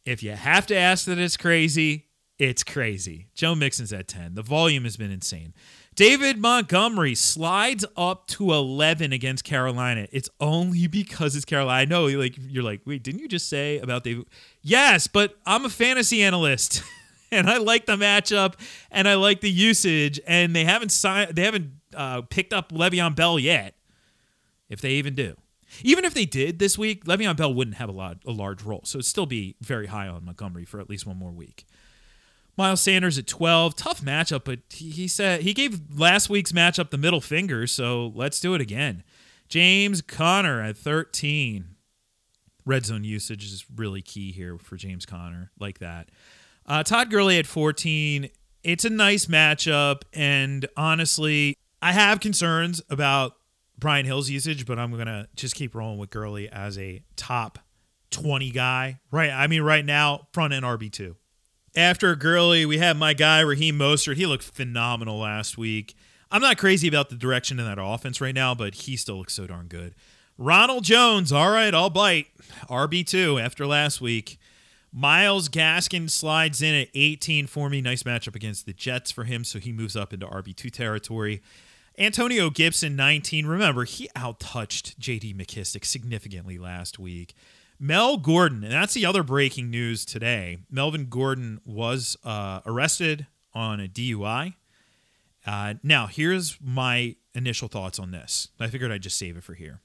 If 0.04 0.22
you 0.22 0.32
have 0.32 0.66
to 0.66 0.76
ask 0.76 1.06
that 1.06 1.18
it's 1.18 1.36
crazy, 1.36 2.06
it's 2.38 2.64
crazy. 2.64 3.28
Joe 3.34 3.54
Mixon's 3.54 3.92
at 3.92 4.08
10. 4.08 4.34
The 4.34 4.42
volume 4.42 4.84
has 4.84 4.96
been 4.96 5.10
insane. 5.10 5.54
David 5.94 6.38
Montgomery 6.38 7.14
slides 7.14 7.84
up 7.96 8.26
to 8.28 8.52
11 8.52 9.12
against 9.12 9.44
Carolina. 9.44 10.08
It's 10.10 10.28
only 10.40 10.88
because 10.88 11.36
it's 11.36 11.44
Carolina. 11.44 11.80
I 11.80 11.84
know 11.84 12.06
like 12.06 12.34
you're 12.36 12.64
like, 12.64 12.80
"Wait, 12.84 13.04
didn't 13.04 13.20
you 13.20 13.28
just 13.28 13.48
say 13.48 13.78
about 13.78 14.02
David?" 14.02 14.26
Yes, 14.60 15.06
but 15.06 15.38
I'm 15.46 15.64
a 15.64 15.68
fantasy 15.68 16.24
analyst. 16.24 16.82
and 17.30 17.48
I 17.48 17.58
like 17.58 17.86
the 17.86 17.96
matchup 17.96 18.54
and 18.90 19.08
I 19.08 19.14
like 19.14 19.40
the 19.40 19.50
usage 19.50 20.20
and 20.26 20.54
they 20.54 20.64
haven't 20.64 20.90
signed 20.90 21.36
they 21.36 21.42
haven't 21.42 21.70
uh, 21.94 22.22
picked 22.22 22.52
up 22.52 22.72
Le'Veon 22.72 23.14
Bell 23.14 23.38
yet. 23.38 23.76
If 24.68 24.80
they 24.80 24.92
even 24.92 25.14
do. 25.14 25.36
Even 25.82 26.04
if 26.04 26.14
they 26.14 26.24
did 26.24 26.58
this 26.58 26.78
week, 26.78 27.04
Le'Veon 27.04 27.36
Bell 27.36 27.52
wouldn't 27.52 27.76
have 27.76 27.88
a 27.88 27.92
lot 27.92 28.18
a 28.26 28.32
large 28.32 28.62
role. 28.62 28.82
So 28.84 28.98
it'd 28.98 29.06
still 29.06 29.26
be 29.26 29.54
very 29.60 29.86
high 29.86 30.08
on 30.08 30.24
Montgomery 30.24 30.64
for 30.64 30.80
at 30.80 30.90
least 30.90 31.06
one 31.06 31.18
more 31.18 31.32
week. 31.32 31.66
Miles 32.56 32.80
Sanders 32.80 33.18
at 33.18 33.26
12. 33.26 33.76
Tough 33.76 34.00
matchup, 34.00 34.44
but 34.44 34.60
he 34.70 35.08
said 35.08 35.42
he 35.42 35.54
gave 35.54 35.80
last 35.96 36.28
week's 36.30 36.52
matchup 36.52 36.90
the 36.90 36.98
middle 36.98 37.20
finger, 37.20 37.66
so 37.66 38.12
let's 38.14 38.40
do 38.40 38.54
it 38.54 38.60
again. 38.60 39.02
James 39.48 40.02
Conner 40.02 40.60
at 40.62 40.76
13. 40.76 41.66
Red 42.66 42.86
zone 42.86 43.04
usage 43.04 43.44
is 43.44 43.64
really 43.74 44.00
key 44.00 44.32
here 44.32 44.56
for 44.58 44.76
James 44.76 45.04
Conner, 45.04 45.50
like 45.58 45.80
that. 45.80 46.10
Uh, 46.64 46.82
Todd 46.82 47.10
Gurley 47.10 47.38
at 47.38 47.46
14. 47.46 48.30
It's 48.62 48.84
a 48.86 48.90
nice 48.90 49.26
matchup, 49.26 50.02
and 50.14 50.66
honestly, 50.76 51.58
I 51.82 51.92
have 51.92 52.20
concerns 52.20 52.80
about 52.88 53.34
Brian 53.76 54.06
Hill's 54.06 54.30
usage, 54.30 54.64
but 54.64 54.78
I'm 54.78 54.92
to 55.06 55.28
just 55.34 55.54
keep 55.54 55.74
rolling 55.74 55.98
with 55.98 56.08
Gurley 56.08 56.48
as 56.48 56.78
a 56.78 57.02
top 57.16 57.58
20 58.10 58.50
guy. 58.50 59.00
Right. 59.10 59.30
I 59.30 59.46
mean, 59.48 59.60
right 59.60 59.84
now, 59.84 60.28
front 60.32 60.54
end 60.54 60.64
RB2 60.64 61.16
after 61.76 62.14
Gurley, 62.16 62.64
we 62.66 62.78
have 62.78 62.96
my 62.96 63.14
guy 63.14 63.40
Raheem 63.40 63.78
Mostert. 63.78 64.16
He 64.16 64.26
looked 64.26 64.44
phenomenal 64.44 65.18
last 65.18 65.58
week. 65.58 65.94
I'm 66.30 66.42
not 66.42 66.58
crazy 66.58 66.88
about 66.88 67.10
the 67.10 67.16
direction 67.16 67.58
in 67.58 67.66
that 67.66 67.78
offense 67.80 68.20
right 68.20 68.34
now, 68.34 68.54
but 68.54 68.74
he 68.74 68.96
still 68.96 69.18
looks 69.18 69.34
so 69.34 69.46
darn 69.46 69.66
good. 69.66 69.94
Ronald 70.36 70.84
Jones, 70.84 71.30
all 71.32 71.50
right, 71.50 71.72
I'll 71.72 71.90
bite. 71.90 72.26
RB2 72.68 73.40
after 73.40 73.66
last 73.66 74.00
week. 74.00 74.38
Myles 74.92 75.48
Gaskin 75.48 76.08
slides 76.08 76.62
in 76.62 76.74
at 76.74 76.88
18 76.94 77.46
for 77.46 77.68
me. 77.68 77.80
Nice 77.80 78.04
matchup 78.04 78.36
against 78.36 78.66
the 78.66 78.72
Jets 78.72 79.10
for 79.10 79.24
him, 79.24 79.44
so 79.44 79.58
he 79.58 79.72
moves 79.72 79.96
up 79.96 80.12
into 80.12 80.26
RB2 80.26 80.70
territory. 80.70 81.42
Antonio 81.98 82.50
Gibson, 82.50 82.96
19. 82.96 83.46
Remember, 83.46 83.84
he 83.84 84.08
outtouched 84.16 84.98
JD 84.98 85.36
McKissic 85.36 85.84
significantly 85.84 86.58
last 86.58 86.98
week. 86.98 87.34
Mel 87.78 88.16
Gordon, 88.16 88.64
and 88.64 88.72
that's 88.72 88.94
the 88.94 89.06
other 89.06 89.22
breaking 89.22 89.70
news 89.70 90.04
today. 90.04 90.58
Melvin 90.70 91.06
Gordon 91.06 91.60
was 91.64 92.16
uh, 92.24 92.60
arrested 92.66 93.26
on 93.52 93.80
a 93.80 93.88
DUI. 93.88 94.54
Uh, 95.46 95.74
now, 95.82 96.06
here's 96.06 96.58
my 96.62 97.16
initial 97.34 97.68
thoughts 97.68 97.98
on 97.98 98.10
this. 98.10 98.48
I 98.58 98.68
figured 98.68 98.90
I'd 98.90 99.02
just 99.02 99.18
save 99.18 99.36
it 99.36 99.44
for 99.44 99.54
here. 99.54 99.80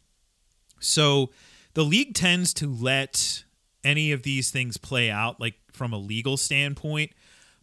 So, 0.80 1.32
the 1.74 1.84
league 1.84 2.14
tends 2.14 2.54
to 2.56 2.68
let 2.68 3.44
any 3.84 4.12
of 4.12 4.24
these 4.24 4.52
things 4.52 4.78
play 4.78 5.10
out, 5.10 5.40
like 5.40 5.56
from 5.72 5.94
a 5.94 5.98
legal 5.98 6.38
standpoint, 6.38 7.12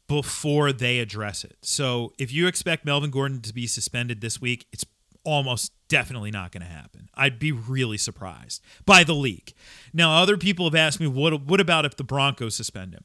before 0.08 0.72
they 0.72 0.98
address 1.00 1.44
it. 1.44 1.56
So 1.62 2.12
if 2.18 2.32
you 2.32 2.46
expect 2.46 2.84
Melvin 2.84 3.10
Gordon 3.10 3.40
to 3.42 3.52
be 3.52 3.66
suspended 3.66 4.20
this 4.20 4.40
week, 4.40 4.66
it's 4.72 4.84
almost 5.26 5.72
definitely 5.88 6.30
not 6.30 6.52
going 6.52 6.62
to 6.62 6.68
happen. 6.68 7.08
I'd 7.14 7.38
be 7.38 7.52
really 7.52 7.98
surprised 7.98 8.62
by 8.86 9.04
the 9.04 9.12
leak. 9.12 9.54
Now, 9.92 10.22
other 10.22 10.36
people 10.36 10.64
have 10.66 10.74
asked 10.74 11.00
me, 11.00 11.06
what, 11.06 11.42
what 11.42 11.60
about 11.60 11.84
if 11.84 11.96
the 11.96 12.04
Broncos 12.04 12.54
suspend 12.54 12.94
him? 12.94 13.04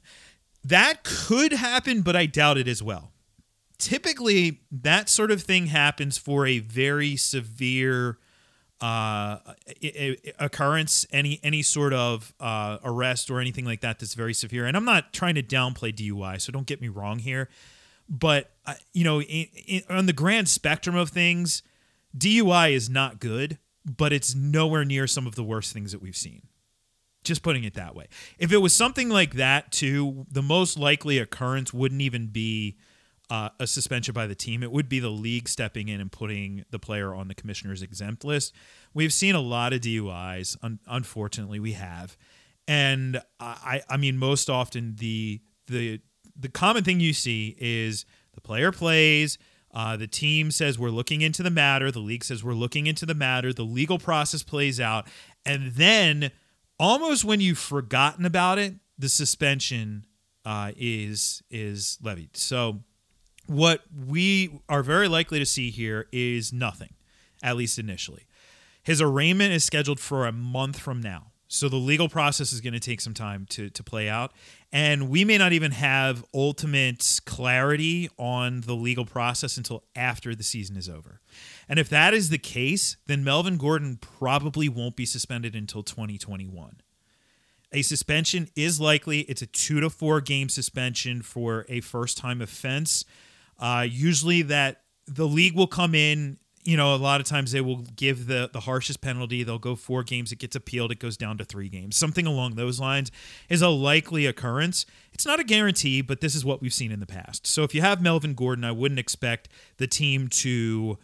That 0.64 1.04
could 1.04 1.54
happen, 1.54 2.02
but 2.02 2.16
I 2.16 2.28
doubt 2.28 2.58
it 2.58 2.68
as 2.68 2.84
well. 2.84 3.12
Typically, 3.80 4.62
that 4.72 5.10
sort 5.10 5.32
of 5.32 5.42
thing 5.42 5.66
happens 5.66 6.18
for 6.18 6.46
a 6.46 6.60
very 6.60 7.16
severe 7.16 8.20
uh, 8.80 9.38
occurrence, 10.40 11.06
any 11.12 11.40
any 11.44 11.62
sort 11.64 11.94
of 11.94 12.34
uh, 12.40 12.78
arrest 12.84 13.30
or 13.32 13.40
anything 13.40 13.66
like 13.66 13.82
that 13.82 14.00
that's 14.00 14.14
very 14.14 14.34
severe. 14.34 14.66
And 14.66 14.78
I'm 14.78 14.86
not 14.86 15.14
trying 15.14 15.36
to 15.36 15.44
downplay 15.44 15.94
DUI, 15.94 16.40
so 16.42 16.52
don't 16.52 16.68
get 16.68 16.80
me 16.80 16.90
wrong 16.90 17.20
here. 17.20 17.50
But 18.08 18.52
uh, 18.66 18.76
you 18.94 19.04
know, 19.04 19.22
in, 19.22 19.48
in, 19.68 19.82
on 19.90 20.06
the 20.06 20.14
grand 20.14 20.48
spectrum 20.48 20.96
of 20.96 21.10
things, 21.10 21.64
DUI 22.18 22.74
is 22.74 22.90
not 22.90 23.20
good, 23.20 23.58
but 23.86 24.14
it's 24.14 24.36
nowhere 24.36 24.86
near 24.86 25.08
some 25.08 25.28
of 25.28 25.36
the 25.36 25.44
worst 25.44 25.74
things 25.74 25.92
that 25.92 26.02
we've 26.02 26.16
seen. 26.16 26.44
Just 27.24 27.44
putting 27.44 27.64
it 27.64 27.76
that 27.76 27.96
way. 27.96 28.08
If 28.40 28.52
it 28.52 28.58
was 28.58 28.74
something 28.74 29.10
like 29.10 29.34
that, 29.36 29.72
too, 29.72 30.26
the 30.32 30.42
most 30.42 30.78
likely 30.78 31.20
occurrence 31.20 31.72
wouldn't 31.72 32.02
even 32.02 32.28
be 32.28 32.78
uh, 33.30 33.50
a 33.60 33.68
suspension 33.68 34.14
by 34.14 34.28
the 34.28 34.36
team. 34.36 34.62
It 34.62 34.72
would 34.72 34.90
be 34.90 35.00
the 35.00 35.10
league 35.10 35.48
stepping 35.48 35.88
in 35.88 36.02
and 36.02 36.12
putting 36.12 36.66
the 36.70 36.80
player 36.80 37.14
on 37.14 37.30
the 37.30 37.36
commissioner's 37.36 37.82
exempt 37.82 38.26
list. 38.26 38.54
We've 38.94 39.14
seen 39.14 39.36
a 39.36 39.40
lot 39.40 39.72
of 39.72 39.80
DUIs. 39.82 40.58
Un- 40.62 40.80
unfortunately, 40.86 41.60
we 41.60 41.74
have, 41.74 42.18
and 42.68 43.22
I, 43.40 43.84
I 43.88 43.98
mean, 43.98 44.18
most 44.18 44.50
often 44.50 44.96
the 44.98 45.42
the 45.68 46.02
the 46.36 46.50
common 46.50 46.84
thing 46.84 47.00
you 47.00 47.14
see 47.14 47.56
is 47.58 48.06
the 48.34 48.42
player 48.42 48.72
plays. 48.72 49.38
Uh, 49.74 49.96
the 49.96 50.08
team 50.08 50.52
says 50.52 50.78
we're 50.78 50.90
looking 50.90 51.22
into 51.22 51.44
the 51.44 51.50
matter. 51.50 51.92
The 51.92 52.00
league 52.00 52.24
says 52.24 52.44
we're 52.44 52.54
looking 52.54 52.88
into 52.88 53.06
the 53.06 53.14
matter. 53.14 53.54
The 53.54 53.64
legal 53.64 54.00
process 54.00 54.44
plays 54.44 54.80
out, 54.80 55.08
and 55.46 55.74
then 55.74 56.32
almost 56.80 57.24
when 57.24 57.40
you've 57.40 57.58
forgotten 57.58 58.26
about 58.26 58.60
it, 58.60 58.76
the 58.98 59.10
suspension 59.10 60.06
uh, 60.46 60.72
is 60.76 61.42
is 61.50 61.98
levied. 62.02 62.36
So 62.36 62.82
what 63.48 63.82
we 64.08 64.60
are 64.70 64.84
very 64.84 65.08
likely 65.08 65.40
to 65.40 65.46
see 65.46 65.70
here 65.70 66.08
is 66.12 66.52
nothing, 66.52 66.94
at 67.42 67.56
least 67.56 67.80
initially. 67.80 68.26
His 68.84 69.02
arraignment 69.02 69.54
is 69.54 69.64
scheduled 69.64 70.00
for 70.00 70.26
a 70.26 70.32
month 70.32 70.80
from 70.80 71.02
now. 71.02 71.31
So 71.54 71.68
the 71.68 71.76
legal 71.76 72.08
process 72.08 72.54
is 72.54 72.62
going 72.62 72.76
to 72.76 72.80
take 72.80 73.02
some 73.02 73.14
time 73.14 73.46
to, 73.50 73.70
to 73.72 73.84
play 73.84 74.08
out. 74.08 74.32
And 74.72 75.10
we 75.10 75.26
may 75.26 75.38
not 75.38 75.52
even 75.52 75.72
have 75.72 76.24
ultimate 76.34 77.20
clarity 77.26 78.10
on 78.18 78.62
the 78.62 78.74
legal 78.74 79.06
process 79.06 79.58
until 79.58 79.84
after 79.94 80.34
the 80.34 80.44
season 80.44 80.78
is 80.78 80.88
over. 80.88 81.20
And 81.68 81.78
if 81.78 81.90
that 81.90 82.14
is 82.14 82.30
the 82.30 82.38
case, 82.38 82.96
then 83.08 83.26
Melvin 83.26 83.58
Gordon 83.58 83.98
probably 83.98 84.70
won't 84.70 84.96
be 84.96 85.06
suspended 85.06 85.54
until 85.54 85.84
2021. 85.84 86.78
A 87.74 87.82
suspension 87.82 88.48
is 88.56 88.80
likely. 88.80 89.20
It's 89.22 89.42
a 89.42 89.46
two 89.46 89.82
to 89.82 89.90
four 89.90 90.22
game 90.22 90.48
suspension 90.48 91.22
for 91.22 91.66
a 91.68 91.82
first 91.82 92.18
time 92.18 92.42
offense. 92.42 93.04
Uh, 93.60 93.86
usually, 93.90 94.42
that 94.44 94.84
the 95.06 95.28
league 95.28 95.56
will 95.56 95.68
come 95.68 95.96
in. 95.96 96.38
You 96.64 96.78
know, 96.78 96.94
a 96.94 96.98
lot 96.98 97.22
of 97.22 97.28
times 97.28 97.52
they 97.52 97.62
will 97.62 97.84
give 97.96 98.28
the 98.28 98.50
the 98.52 98.62
harshest 98.62 99.02
penalty. 99.02 99.44
They'll 99.44 99.58
go 99.58 99.76
four 99.76 100.04
games. 100.04 100.32
It 100.32 100.40
gets 100.40 100.56
appealed. 100.56 100.92
It 100.92 101.00
goes 101.00 101.18
down 101.18 101.38
to 101.40 101.46
three 101.46 101.70
games. 101.70 101.96
Something 101.98 102.28
along 102.28 102.56
those 102.56 102.80
lines 102.80 103.12
is 103.50 103.62
a 103.62 103.70
likely 103.70 104.26
occurrence. 104.26 104.86
It's 105.14 105.26
not 105.26 105.40
a 105.40 105.44
guarantee, 105.44 106.02
but 106.02 106.22
this 106.22 106.36
is 106.36 106.46
what 106.46 106.62
we've 106.62 106.74
seen 106.74 106.92
in 106.92 107.00
the 107.00 107.06
past. 107.06 107.48
So 107.48 107.64
if 107.64 107.74
you 107.74 107.82
have 107.82 108.02
Melvin 108.02 108.34
Gordon, 108.34 108.64
I 108.64 108.72
wouldn't 108.72 109.00
expect 109.00 109.50
the 109.78 109.88
team 109.88 110.28
to 110.28 110.98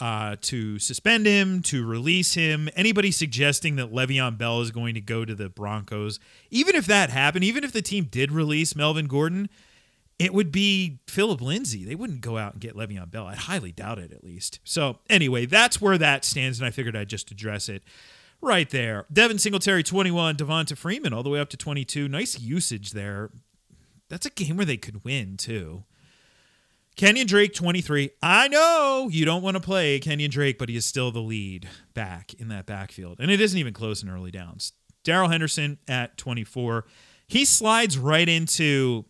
uh, 0.00 0.36
to 0.40 0.78
suspend 0.78 1.26
him, 1.26 1.62
to 1.62 1.86
release 1.86 2.34
him. 2.34 2.68
Anybody 2.74 3.10
suggesting 3.10 3.76
that 3.76 3.92
Le'Veon 3.92 4.36
Bell 4.36 4.60
is 4.60 4.70
going 4.70 4.94
to 4.94 5.00
go 5.00 5.24
to 5.24 5.34
the 5.34 5.48
Broncos, 5.48 6.18
even 6.50 6.74
if 6.74 6.86
that 6.86 7.10
happened, 7.10 7.44
even 7.44 7.62
if 7.64 7.72
the 7.72 7.82
team 7.82 8.08
did 8.10 8.32
release 8.32 8.74
Melvin 8.74 9.06
Gordon, 9.06 9.48
it 10.18 10.32
would 10.32 10.52
be 10.52 11.00
Phillip 11.08 11.40
Lindsay. 11.40 11.84
They 11.84 11.94
wouldn't 11.94 12.20
go 12.20 12.38
out 12.38 12.52
and 12.52 12.60
get 12.60 12.76
Le'Veon 12.76 13.10
Bell. 13.10 13.26
I 13.26 13.34
highly 13.34 13.72
doubt 13.72 13.98
it, 13.98 14.12
at 14.12 14.22
least. 14.22 14.60
So, 14.64 14.98
anyway, 15.10 15.46
that's 15.46 15.80
where 15.80 15.98
that 15.98 16.24
stands, 16.24 16.60
and 16.60 16.66
I 16.66 16.70
figured 16.70 16.96
I'd 16.96 17.08
just 17.08 17.30
address 17.30 17.68
it 17.68 17.82
right 18.40 18.68
there. 18.70 19.06
Devin 19.12 19.38
Singletary, 19.38 19.82
21. 19.82 20.36
Devonta 20.36 20.76
Freeman, 20.76 21.12
all 21.12 21.22
the 21.22 21.30
way 21.30 21.40
up 21.40 21.50
to 21.50 21.56
22. 21.56 22.08
Nice 22.08 22.38
usage 22.38 22.92
there. 22.92 23.30
That's 24.08 24.26
a 24.26 24.30
game 24.30 24.56
where 24.56 24.66
they 24.66 24.76
could 24.76 25.04
win, 25.04 25.36
too. 25.36 25.84
Kenyan 26.96 27.26
Drake, 27.26 27.54
23. 27.54 28.10
I 28.22 28.46
know 28.46 29.08
you 29.10 29.24
don't 29.24 29.42
want 29.42 29.56
to 29.56 29.60
play 29.60 29.98
Kenyan 29.98 30.30
Drake, 30.30 30.58
but 30.58 30.68
he 30.68 30.76
is 30.76 30.84
still 30.84 31.10
the 31.10 31.20
lead 31.20 31.68
back 31.92 32.34
in 32.34 32.48
that 32.48 32.66
backfield. 32.66 33.18
And 33.18 33.32
it 33.32 33.40
isn't 33.40 33.58
even 33.58 33.74
close 33.74 34.00
in 34.02 34.08
early 34.08 34.30
downs. 34.30 34.72
Darrell 35.02 35.28
Henderson 35.28 35.78
at 35.88 36.16
24. 36.16 36.84
He 37.26 37.44
slides 37.44 37.98
right 37.98 38.28
into 38.28 39.06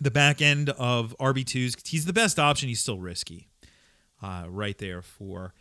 the 0.00 0.10
back 0.10 0.40
end 0.40 0.70
of 0.70 1.14
RB2s. 1.18 1.86
He's 1.86 2.04
the 2.04 2.12
best 2.12 2.38
option. 2.38 2.68
He's 2.68 2.80
still 2.80 2.98
risky. 2.98 3.48
Uh, 4.20 4.46
right 4.48 4.76
there 4.78 5.00
for 5.00 5.54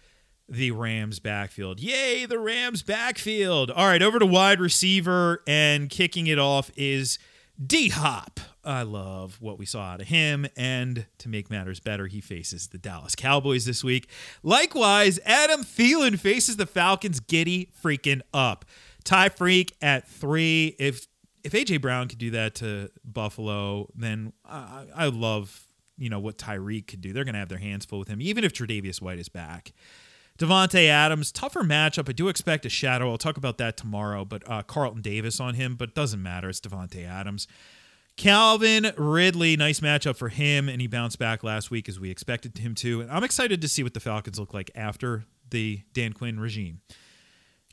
the 0.49 0.71
Rams 0.71 1.19
backfield. 1.19 1.79
Yay, 1.79 2.25
the 2.25 2.39
Rams 2.39 2.81
backfield. 2.81 3.69
All 3.69 3.85
right, 3.85 4.01
over 4.01 4.17
to 4.17 4.25
wide 4.25 4.59
receiver 4.59 5.43
and 5.47 5.89
kicking 5.89 6.27
it 6.27 6.39
off 6.39 6.71
is 6.75 7.19
D 7.63 7.89
Hop. 7.89 8.39
I 8.63 8.83
love 8.83 9.37
what 9.39 9.57
we 9.57 9.65
saw 9.65 9.81
out 9.81 10.01
of 10.01 10.07
him. 10.07 10.45
And 10.57 11.05
to 11.19 11.29
make 11.29 11.49
matters 11.49 11.79
better, 11.79 12.07
he 12.07 12.19
faces 12.19 12.67
the 12.67 12.77
Dallas 12.77 13.15
Cowboys 13.15 13.65
this 13.65 13.83
week. 13.83 14.09
Likewise, 14.43 15.19
Adam 15.25 15.63
Thielen 15.63 16.19
faces 16.19 16.57
the 16.57 16.65
Falcons 16.65 17.19
giddy 17.19 17.69
freaking 17.83 18.21
up. 18.33 18.65
Ty 19.03 19.29
Freak 19.29 19.73
at 19.81 20.07
three. 20.07 20.75
If 20.79 21.07
if 21.47 21.53
AJ 21.53 21.81
Brown 21.81 22.07
could 22.07 22.17
do 22.19 22.31
that 22.31 22.55
to 22.55 22.89
Buffalo, 23.05 23.89
then 23.95 24.33
I, 24.45 24.85
I 24.93 25.07
love 25.07 25.67
you 25.97 26.09
know 26.09 26.19
what 26.19 26.37
Tyreek 26.37 26.87
could 26.87 27.01
do. 27.01 27.13
They're 27.13 27.23
going 27.23 27.33
to 27.33 27.39
have 27.39 27.49
their 27.49 27.57
hands 27.57 27.85
full 27.85 27.99
with 27.99 28.07
him, 28.07 28.21
even 28.21 28.43
if 28.43 28.53
Tre'Davious 28.53 29.01
White 29.01 29.19
is 29.19 29.29
back. 29.29 29.73
Davante 30.37 30.87
Adams, 30.87 31.31
tougher 31.31 31.63
matchup. 31.63 32.07
I 32.07 32.11
do 32.11 32.27
expect 32.27 32.65
a 32.65 32.69
shadow. 32.69 33.09
I'll 33.09 33.17
talk 33.17 33.37
about 33.37 33.57
that 33.57 33.75
tomorrow. 33.75 34.23
But 34.23 34.43
uh, 34.47 34.61
Carlton 34.61 35.01
Davis 35.01 35.39
on 35.39 35.55
him, 35.55 35.75
but 35.75 35.95
doesn't 35.95 36.21
matter. 36.21 36.49
It's 36.49 36.61
Davante 36.61 37.07
Adams. 37.07 37.47
Calvin 38.17 38.91
Ridley, 38.97 39.55
nice 39.55 39.79
matchup 39.79 40.15
for 40.15 40.29
him, 40.29 40.69
and 40.69 40.81
he 40.81 40.87
bounced 40.87 41.17
back 41.17 41.43
last 41.43 41.71
week 41.71 41.87
as 41.87 41.99
we 41.99 42.11
expected 42.11 42.57
him 42.57 42.75
to. 42.75 43.01
And 43.01 43.11
I'm 43.11 43.23
excited 43.23 43.61
to 43.61 43.67
see 43.67 43.83
what 43.83 43.93
the 43.93 43.99
Falcons 43.99 44.39
look 44.39 44.53
like 44.53 44.69
after 44.75 45.25
the 45.49 45.81
Dan 45.93 46.13
Quinn 46.13 46.39
regime. 46.39 46.81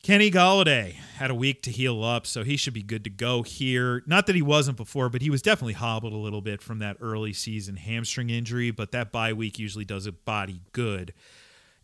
Kenny 0.02 0.30
Golladay 0.30 0.96
had 1.14 1.31
a 1.31 1.35
week 1.35 1.62
to 1.62 1.70
heal 1.70 2.03
up, 2.03 2.27
so 2.27 2.44
he 2.44 2.57
should 2.57 2.74
be 2.74 2.83
good 2.83 3.05
to 3.05 3.11
go 3.11 3.42
here. 3.42 4.03
Not 4.07 4.27
that 4.27 4.35
he 4.35 4.42
wasn't 4.42 4.77
before, 4.77 5.09
but 5.09 5.22
he 5.22 5.31
was 5.31 5.42
definitely 5.42 5.74
hobbled 5.74 6.12
a 6.12 6.16
little 6.16 6.40
bit 6.40 6.61
from 6.61 6.79
that 6.81 6.96
early 7.00 7.33
season 7.33 7.77
hamstring 7.77 8.31
injury, 8.31 8.70
but 8.70 8.92
that 8.92 9.12
bye 9.12 9.33
week 9.33 9.59
usually 9.59 9.85
does 9.85 10.07
a 10.07 10.12
body 10.12 10.61
good. 10.72 11.12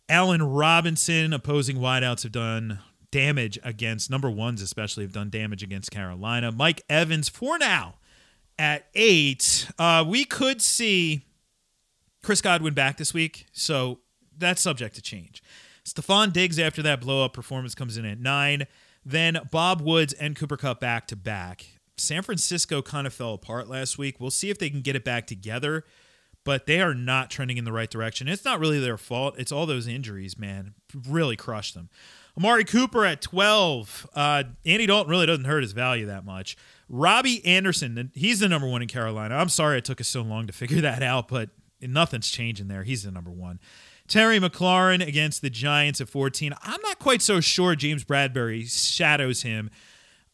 Allen 0.09 0.43
Robinson, 0.43 1.33
opposing 1.33 1.77
wideouts 1.77 2.23
have 2.23 2.31
done 2.31 2.79
damage 3.11 3.57
against 3.63 4.09
number 4.09 4.29
ones, 4.29 4.61
especially 4.61 5.03
have 5.03 5.13
done 5.13 5.29
damage 5.29 5.63
against 5.63 5.91
Carolina. 5.91 6.51
Mike 6.51 6.81
Evans, 6.89 7.29
for 7.29 7.57
now, 7.57 7.95
at 8.57 8.87
eight. 8.93 9.67
Uh, 9.79 10.03
we 10.07 10.25
could 10.25 10.61
see 10.61 11.25
Chris 12.23 12.41
Godwin 12.41 12.73
back 12.73 12.97
this 12.97 13.13
week, 13.13 13.47
so 13.51 13.99
that's 14.37 14.61
subject 14.61 14.95
to 14.95 15.01
change. 15.01 15.41
Stefon 15.85 16.31
Diggs, 16.31 16.59
after 16.59 16.81
that 16.81 17.01
blow 17.01 17.25
up 17.25 17.33
performance, 17.33 17.73
comes 17.75 17.97
in 17.97 18.05
at 18.05 18.19
nine. 18.19 18.67
Then 19.03 19.39
Bob 19.51 19.81
Woods 19.81 20.13
and 20.13 20.35
Cooper 20.35 20.57
Kupp 20.57 20.79
back 20.79 21.07
to 21.07 21.15
back. 21.15 21.65
San 21.97 22.23
Francisco 22.23 22.81
kind 22.81 23.05
of 23.05 23.13
fell 23.13 23.33
apart 23.33 23.67
last 23.67 23.97
week. 23.97 24.19
We'll 24.19 24.31
see 24.31 24.49
if 24.49 24.57
they 24.57 24.69
can 24.69 24.81
get 24.81 24.95
it 24.95 25.03
back 25.03 25.27
together, 25.27 25.85
but 26.43 26.65
they 26.65 26.81
are 26.81 26.93
not 26.93 27.29
trending 27.29 27.57
in 27.57 27.65
the 27.65 27.71
right 27.71 27.89
direction. 27.89 28.27
It's 28.27 28.45
not 28.45 28.59
really 28.59 28.79
their 28.79 28.97
fault. 28.97 29.35
It's 29.37 29.51
all 29.51 29.65
those 29.65 29.87
injuries, 29.87 30.37
man. 30.37 30.73
Really 31.07 31.35
crushed 31.35 31.75
them. 31.75 31.89
Amari 32.37 32.63
Cooper 32.63 33.05
at 33.05 33.21
12. 33.21 34.09
Uh, 34.15 34.43
Andy 34.65 34.85
Dalton 34.85 35.11
really 35.11 35.25
doesn't 35.25 35.45
hurt 35.45 35.63
his 35.63 35.73
value 35.73 36.05
that 36.07 36.25
much. 36.25 36.55
Robbie 36.89 37.45
Anderson, 37.45 38.11
he's 38.13 38.39
the 38.39 38.49
number 38.49 38.67
one 38.67 38.81
in 38.81 38.87
Carolina. 38.87 39.35
I'm 39.35 39.49
sorry 39.49 39.77
it 39.77 39.85
took 39.85 40.01
us 40.01 40.07
so 40.07 40.21
long 40.21 40.47
to 40.47 40.53
figure 40.53 40.81
that 40.81 41.03
out, 41.03 41.27
but 41.27 41.49
nothing's 41.81 42.29
changing 42.29 42.67
there. 42.67 42.83
He's 42.83 43.03
the 43.03 43.11
number 43.11 43.31
one. 43.31 43.59
Terry 44.11 44.41
McLaurin 44.41 45.07
against 45.07 45.41
the 45.41 45.49
Giants 45.49 46.01
at 46.01 46.09
14. 46.09 46.53
I'm 46.63 46.81
not 46.81 46.99
quite 46.99 47.21
so 47.21 47.39
sure 47.39 47.75
James 47.75 48.03
Bradberry 48.03 48.69
shadows 48.69 49.43
him. 49.43 49.69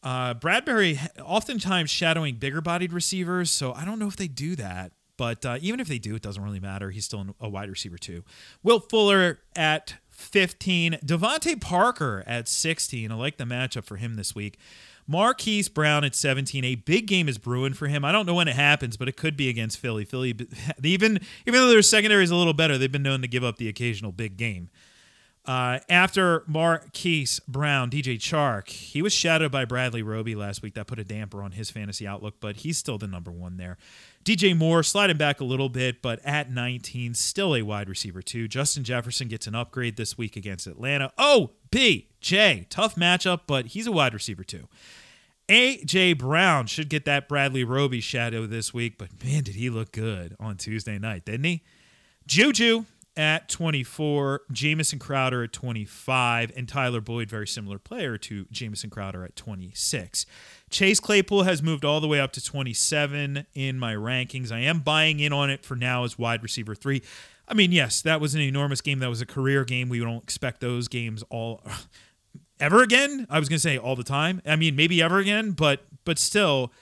Uh, 0.02 0.34
Bradberry 0.34 0.98
oftentimes 1.22 1.88
shadowing 1.88 2.34
bigger 2.34 2.60
bodied 2.60 2.92
receivers, 2.92 3.52
so 3.52 3.72
I 3.72 3.84
don't 3.84 4.00
know 4.00 4.08
if 4.08 4.16
they 4.16 4.26
do 4.26 4.56
that. 4.56 4.90
But 5.16 5.46
uh, 5.46 5.58
even 5.60 5.78
if 5.78 5.86
they 5.86 6.00
do, 6.00 6.16
it 6.16 6.22
doesn't 6.22 6.42
really 6.42 6.58
matter. 6.58 6.90
He's 6.90 7.04
still 7.04 7.36
a 7.40 7.48
wide 7.48 7.70
receiver, 7.70 7.98
too. 7.98 8.24
Will 8.64 8.80
Fuller 8.80 9.38
at 9.54 9.94
15. 10.10 10.98
DeVante 11.04 11.60
Parker 11.60 12.24
at 12.26 12.48
16. 12.48 13.12
I 13.12 13.14
like 13.14 13.36
the 13.36 13.44
matchup 13.44 13.84
for 13.84 13.94
him 13.94 14.14
this 14.14 14.34
week. 14.34 14.58
Marquise 15.08 15.68
Brown 15.68 16.04
at 16.04 16.14
17. 16.14 16.64
A 16.64 16.74
big 16.74 17.06
game 17.06 17.28
is 17.28 17.38
brewing 17.38 17.72
for 17.72 17.88
him. 17.88 18.04
I 18.04 18.12
don't 18.12 18.26
know 18.26 18.34
when 18.34 18.46
it 18.46 18.54
happens, 18.54 18.98
but 18.98 19.08
it 19.08 19.16
could 19.16 19.36
be 19.36 19.48
against 19.48 19.78
Philly. 19.78 20.04
Philly, 20.04 20.36
even 20.84 21.18
even 21.46 21.60
though 21.60 21.68
their 21.68 21.82
secondary 21.82 22.22
is 22.22 22.30
a 22.30 22.36
little 22.36 22.52
better, 22.52 22.76
they've 22.76 22.92
been 22.92 23.02
known 23.02 23.22
to 23.22 23.28
give 23.28 23.42
up 23.42 23.56
the 23.56 23.68
occasional 23.68 24.12
big 24.12 24.36
game. 24.36 24.68
Uh, 25.48 25.80
after 25.88 26.44
Marquise 26.46 27.40
Brown, 27.48 27.88
DJ 27.88 28.18
Chark, 28.18 28.68
he 28.68 29.00
was 29.00 29.14
shadowed 29.14 29.50
by 29.50 29.64
Bradley 29.64 30.02
Roby 30.02 30.34
last 30.34 30.60
week. 30.60 30.74
That 30.74 30.86
put 30.86 30.98
a 30.98 31.04
damper 31.04 31.42
on 31.42 31.52
his 31.52 31.70
fantasy 31.70 32.06
outlook, 32.06 32.34
but 32.38 32.56
he's 32.56 32.76
still 32.76 32.98
the 32.98 33.06
number 33.06 33.32
one 33.32 33.56
there. 33.56 33.78
DJ 34.26 34.54
Moore 34.54 34.82
sliding 34.82 35.16
back 35.16 35.40
a 35.40 35.44
little 35.44 35.70
bit, 35.70 36.02
but 36.02 36.20
at 36.22 36.50
19, 36.50 37.14
still 37.14 37.56
a 37.56 37.62
wide 37.62 37.88
receiver 37.88 38.20
too. 38.20 38.46
Justin 38.46 38.84
Jefferson 38.84 39.26
gets 39.26 39.46
an 39.46 39.54
upgrade 39.54 39.96
this 39.96 40.18
week 40.18 40.36
against 40.36 40.66
Atlanta. 40.66 41.14
Oh, 41.16 41.52
B, 41.70 42.10
J, 42.20 42.66
tough 42.68 42.96
matchup, 42.96 43.42
but 43.46 43.68
he's 43.68 43.86
a 43.86 43.92
wide 43.92 44.12
receiver 44.12 44.44
too. 44.44 44.68
AJ 45.48 46.18
Brown 46.18 46.66
should 46.66 46.90
get 46.90 47.06
that 47.06 47.26
Bradley 47.26 47.64
Roby 47.64 48.02
shadow 48.02 48.46
this 48.46 48.74
week, 48.74 48.98
but 48.98 49.24
man, 49.24 49.44
did 49.44 49.54
he 49.54 49.70
look 49.70 49.92
good 49.92 50.36
on 50.38 50.58
Tuesday 50.58 50.98
night, 50.98 51.24
didn't 51.24 51.44
he? 51.44 51.62
Juju 52.26 52.84
at 53.18 53.48
24, 53.48 54.42
Jamison 54.52 55.00
Crowder 55.00 55.42
at 55.42 55.52
25, 55.52 56.52
and 56.56 56.68
Tyler 56.68 57.00
Boyd, 57.00 57.28
very 57.28 57.48
similar 57.48 57.78
player 57.78 58.16
to 58.16 58.46
Jamison 58.52 58.88
Crowder 58.88 59.24
at 59.24 59.34
26. 59.34 60.24
Chase 60.70 61.00
Claypool 61.00 61.42
has 61.42 61.62
moved 61.62 61.84
all 61.84 62.00
the 62.00 62.06
way 62.06 62.20
up 62.20 62.32
to 62.32 62.42
27 62.42 63.44
in 63.54 63.78
my 63.78 63.94
rankings. 63.94 64.52
I 64.52 64.60
am 64.60 64.78
buying 64.80 65.18
in 65.18 65.32
on 65.32 65.50
it 65.50 65.64
for 65.64 65.74
now 65.74 66.04
as 66.04 66.16
wide 66.16 66.42
receiver 66.44 66.76
three. 66.76 67.02
I 67.48 67.54
mean, 67.54 67.72
yes, 67.72 68.02
that 68.02 68.20
was 68.20 68.34
an 68.36 68.40
enormous 68.40 68.80
game. 68.80 69.00
That 69.00 69.08
was 69.08 69.20
a 69.20 69.26
career 69.26 69.64
game. 69.64 69.88
We 69.88 69.98
don't 69.98 70.22
expect 70.22 70.60
those 70.60 70.86
games 70.86 71.24
all 71.28 71.62
ever 72.60 72.82
again. 72.82 73.26
I 73.28 73.40
was 73.40 73.48
going 73.48 73.56
to 73.56 73.62
say 73.62 73.78
all 73.78 73.96
the 73.96 74.04
time. 74.04 74.40
I 74.46 74.54
mean, 74.54 74.76
maybe 74.76 75.02
ever 75.02 75.18
again, 75.18 75.52
but 75.52 75.82
but 76.04 76.18
still, 76.18 76.72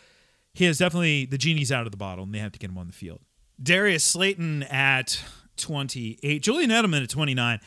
he 0.53 0.64
has 0.66 0.79
definitely 0.79 1.25
the 1.25 1.38
genie's 1.38 1.72
out 1.72 1.87
of 1.87 1.92
the 1.92 1.96
bottle, 1.96 2.25
and 2.25 2.35
they 2.35 2.40
have 2.40 2.53
to 2.53 2.59
get 2.59 2.68
him 2.68 2.77
on 2.77 2.88
the 2.88 2.92
field. 2.92 3.20
Darius 3.62 4.05
Slayton 4.05 4.64
at 4.64 5.22
28. 5.57 6.42
Julian 6.42 6.71
Edelman 6.71 7.03
at 7.03 7.11
29. 7.11 7.61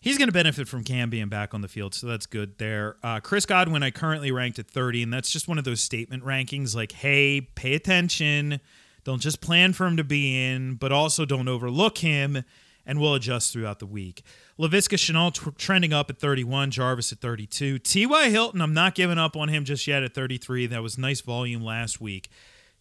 He's 0.00 0.18
going 0.18 0.28
to 0.28 0.32
benefit 0.32 0.66
from 0.66 0.82
Cam 0.82 1.10
being 1.10 1.28
back 1.28 1.54
on 1.54 1.60
the 1.60 1.68
field, 1.68 1.94
so 1.94 2.08
that's 2.08 2.26
good 2.26 2.58
there. 2.58 2.96
Uh, 3.04 3.20
Chris 3.20 3.46
Godwin, 3.46 3.84
I 3.84 3.92
currently 3.92 4.32
ranked 4.32 4.58
at 4.58 4.66
30, 4.66 5.04
and 5.04 5.12
that's 5.12 5.30
just 5.30 5.46
one 5.46 5.58
of 5.58 5.64
those 5.64 5.80
statement 5.80 6.24
rankings 6.24 6.74
like, 6.74 6.90
hey, 6.90 7.40
pay 7.40 7.74
attention. 7.74 8.60
Don't 9.04 9.22
just 9.22 9.40
plan 9.40 9.72
for 9.72 9.86
him 9.86 9.96
to 9.96 10.02
be 10.02 10.44
in, 10.44 10.74
but 10.74 10.90
also 10.90 11.24
don't 11.24 11.46
overlook 11.46 11.98
him, 11.98 12.42
and 12.84 13.00
we'll 13.00 13.14
adjust 13.14 13.52
throughout 13.52 13.78
the 13.78 13.86
week. 13.86 14.24
Laviska 14.58 14.96
Shenault 14.96 15.34
t- 15.34 15.50
trending 15.56 15.92
up 15.92 16.10
at 16.10 16.18
31, 16.18 16.72
Jarvis 16.72 17.12
at 17.12 17.20
32. 17.20 17.78
T.Y. 17.78 18.30
Hilton, 18.30 18.60
I'm 18.60 18.74
not 18.74 18.96
giving 18.96 19.18
up 19.18 19.36
on 19.36 19.50
him 19.50 19.64
just 19.64 19.86
yet 19.86 20.02
at 20.02 20.14
33. 20.14 20.66
That 20.66 20.82
was 20.82 20.98
nice 20.98 21.20
volume 21.20 21.62
last 21.62 22.00
week. 22.00 22.28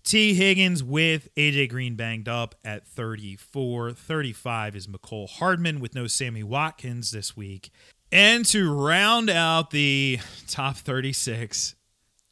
Tee 0.04 0.34
Higgins 0.34 0.84
with 0.84 1.30
AJ 1.36 1.70
Green 1.70 1.96
banged 1.96 2.28
up 2.28 2.56
at 2.66 2.88
34. 2.88 3.92
35 3.92 4.76
is 4.76 4.88
Mecole 4.88 5.30
Hardman 5.30 5.80
with 5.80 5.94
no 5.94 6.08
Sammy 6.08 6.44
Watkins 6.44 7.12
this 7.12 7.38
week. 7.38 7.72
And 8.12 8.44
to 8.48 8.74
round 8.74 9.30
out 9.30 9.72
the 9.72 10.20
top 10.48 10.78
36, 10.78 11.76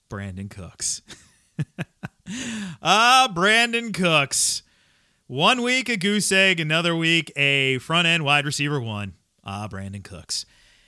Brandin 0.09 0.49
Cooks. 0.49 1.01
ah, 2.81 3.31
Brandin 3.33 3.93
Cooks. 3.93 4.63
One 5.27 5.61
week 5.61 5.89
a 5.89 5.95
goose 5.95 6.31
egg, 6.31 6.59
another 6.59 6.95
week 6.95 7.31
a 7.35 7.77
front 7.77 8.07
end 8.07 8.25
wide 8.25 8.45
receiver 8.45 8.81
one. 8.81 9.13
Ah, 9.43 9.67
Brandin 9.71 10.03
Cooks. 10.03 10.45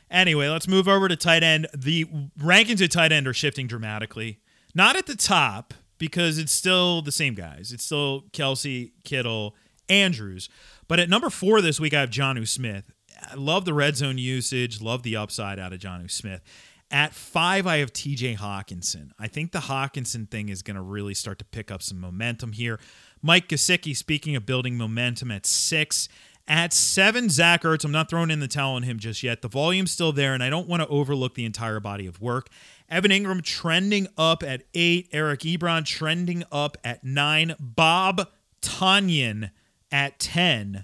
Anyway, 0.10 0.50
let's 0.50 0.67
move 0.67 0.88
over 0.88 1.08
to 1.08 1.15
tight 1.15 1.44
end. 1.44 1.67
The 1.78 2.06
rankings 2.38 2.82
of 2.82 2.89
tight 2.89 3.12
end 3.12 3.28
are 3.28 3.34
shifting 3.34 3.67
dramatically. 3.67 4.39
Not 4.74 4.96
at 4.96 5.06
the 5.06 5.15
top, 5.15 5.74
because 6.02 6.40
it's 6.40 6.52
still 6.52 7.04
the 7.04 7.12
same 7.12 7.36
guys. 7.36 7.72
It's 7.72 7.84
still 7.84 8.24
Kelce, 8.34 8.92
Kittle, 9.04 9.56
Andrews. 9.88 10.50
But 10.88 11.00
at 11.00 11.10
number 11.10 11.30
four 11.30 11.62
this 11.62 11.80
week, 11.80 11.94
I 11.94 12.00
have 12.00 12.10
Jonnu 12.10 12.48
Smith. 12.48 12.92
I 13.22 13.36
love 13.36 13.66
the 13.66 13.74
red 13.76 13.96
zone 13.98 14.18
usage, 14.18 14.82
love 14.82 15.04
the 15.04 15.16
upside 15.16 15.60
out 15.60 15.74
of 15.74 15.80
Jonnu 15.80 16.10
Smith. 16.10 16.42
At 16.90 17.14
five, 17.14 17.68
I 17.68 17.78
have 17.78 17.94
TJ 17.94 18.38
Hockenson. 18.38 19.12
I 19.20 19.28
think 19.28 19.52
the 19.52 19.60
Hawkinson 19.60 20.26
thing 20.26 20.50
is 20.50 20.64
going 20.64 20.76
to 20.76 20.82
really 20.82 21.14
start 21.14 21.38
to 21.38 21.46
pick 21.46 21.70
up 21.70 21.84
some 21.84 22.00
momentum 22.00 22.54
here. 22.54 22.80
Mike 23.22 23.48
Gesicki, 23.48 23.96
speaking 23.96 24.36
of 24.36 24.44
building 24.44 24.76
momentum, 24.78 25.30
at 25.30 25.46
six. 25.46 26.10
At 26.48 26.74
seven, 26.74 27.30
Zach 27.30 27.62
Ertz. 27.62 27.86
I'm 27.86 27.92
not 27.92 28.10
throwing 28.10 28.32
in 28.32 28.40
the 28.40 28.48
towel 28.48 28.74
on 28.74 28.82
him 28.84 28.98
just 28.98 29.22
yet. 29.22 29.44
The 29.44 29.48
volume's 29.48 29.92
still 29.92 30.12
there, 30.12 30.34
and 30.34 30.44
I 30.44 30.50
don't 30.50 30.68
want 30.68 30.82
to 30.82 30.88
overlook 30.90 31.36
the 31.36 31.46
entire 31.46 31.80
body 31.80 32.08
of 32.08 32.20
work. 32.20 32.50
Evan 32.91 33.12
Engram 33.12 33.41
trending 33.41 34.08
up 34.17 34.43
at 34.43 34.63
eight. 34.73 35.08
Eric 35.13 35.39
Ebron 35.41 35.86
trending 35.86 36.43
up 36.51 36.77
at 36.84 37.06
nine. 37.06 37.56
Bob 37.58 38.27
Tonyan 38.62 39.51
at 39.91 40.19
10. 40.19 40.84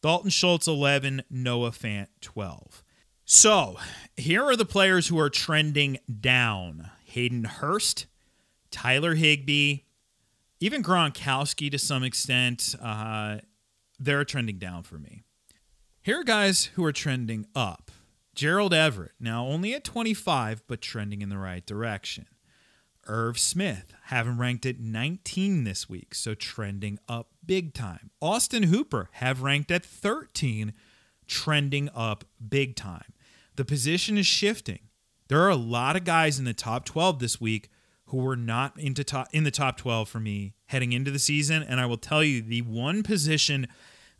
Dalton 0.00 0.30
Schultz 0.30 0.68
11. 0.68 1.24
Noah 1.28 1.72
Fant 1.72 2.06
12. 2.20 2.84
So 3.24 3.76
here 4.16 4.44
are 4.44 4.54
the 4.54 4.64
players 4.64 5.08
who 5.08 5.18
are 5.18 5.30
trending 5.30 5.98
down 6.20 6.90
Hayden 7.06 7.44
Hurst, 7.44 8.06
Tyler 8.70 9.14
Higbee, 9.14 9.78
even 10.60 10.82
Gronkowski 10.84 11.70
to 11.70 11.78
some 11.78 12.04
extent. 12.04 12.76
Uh, 12.80 13.38
they're 13.98 14.24
trending 14.24 14.58
down 14.58 14.84
for 14.84 14.98
me. 14.98 15.22
Here 16.02 16.20
are 16.20 16.24
guys 16.24 16.66
who 16.74 16.84
are 16.84 16.92
trending 16.92 17.46
up. 17.54 17.90
Gerald 18.34 18.74
Everett, 18.74 19.12
now 19.20 19.46
only 19.46 19.74
at 19.74 19.84
25, 19.84 20.62
but 20.66 20.80
trending 20.80 21.22
in 21.22 21.28
the 21.28 21.38
right 21.38 21.64
direction. 21.64 22.26
Irv 23.06 23.38
Smith, 23.38 23.94
having 24.04 24.38
ranked 24.38 24.66
at 24.66 24.80
19 24.80 25.64
this 25.64 25.88
week, 25.88 26.14
so 26.14 26.34
trending 26.34 26.98
up 27.08 27.28
big 27.44 27.74
time. 27.74 28.10
Austin 28.20 28.64
Hooper, 28.64 29.10
have 29.12 29.42
ranked 29.42 29.70
at 29.70 29.84
13, 29.84 30.72
trending 31.26 31.90
up 31.94 32.24
big 32.46 32.76
time. 32.76 33.12
The 33.56 33.64
position 33.64 34.18
is 34.18 34.26
shifting. 34.26 34.80
There 35.28 35.42
are 35.42 35.50
a 35.50 35.56
lot 35.56 35.96
of 35.96 36.04
guys 36.04 36.38
in 36.38 36.44
the 36.44 36.54
top 36.54 36.84
12 36.84 37.18
this 37.18 37.40
week 37.40 37.70
who 38.06 38.18
were 38.18 38.36
not 38.36 38.78
into 38.78 39.04
top, 39.04 39.28
in 39.32 39.44
the 39.44 39.50
top 39.50 39.76
12 39.76 40.08
for 40.08 40.20
me 40.20 40.54
heading 40.66 40.92
into 40.92 41.10
the 41.10 41.18
season. 41.18 41.62
And 41.62 41.80
I 41.80 41.86
will 41.86 41.96
tell 41.96 42.22
you, 42.22 42.42
the 42.42 42.62
one 42.62 43.02
position 43.02 43.66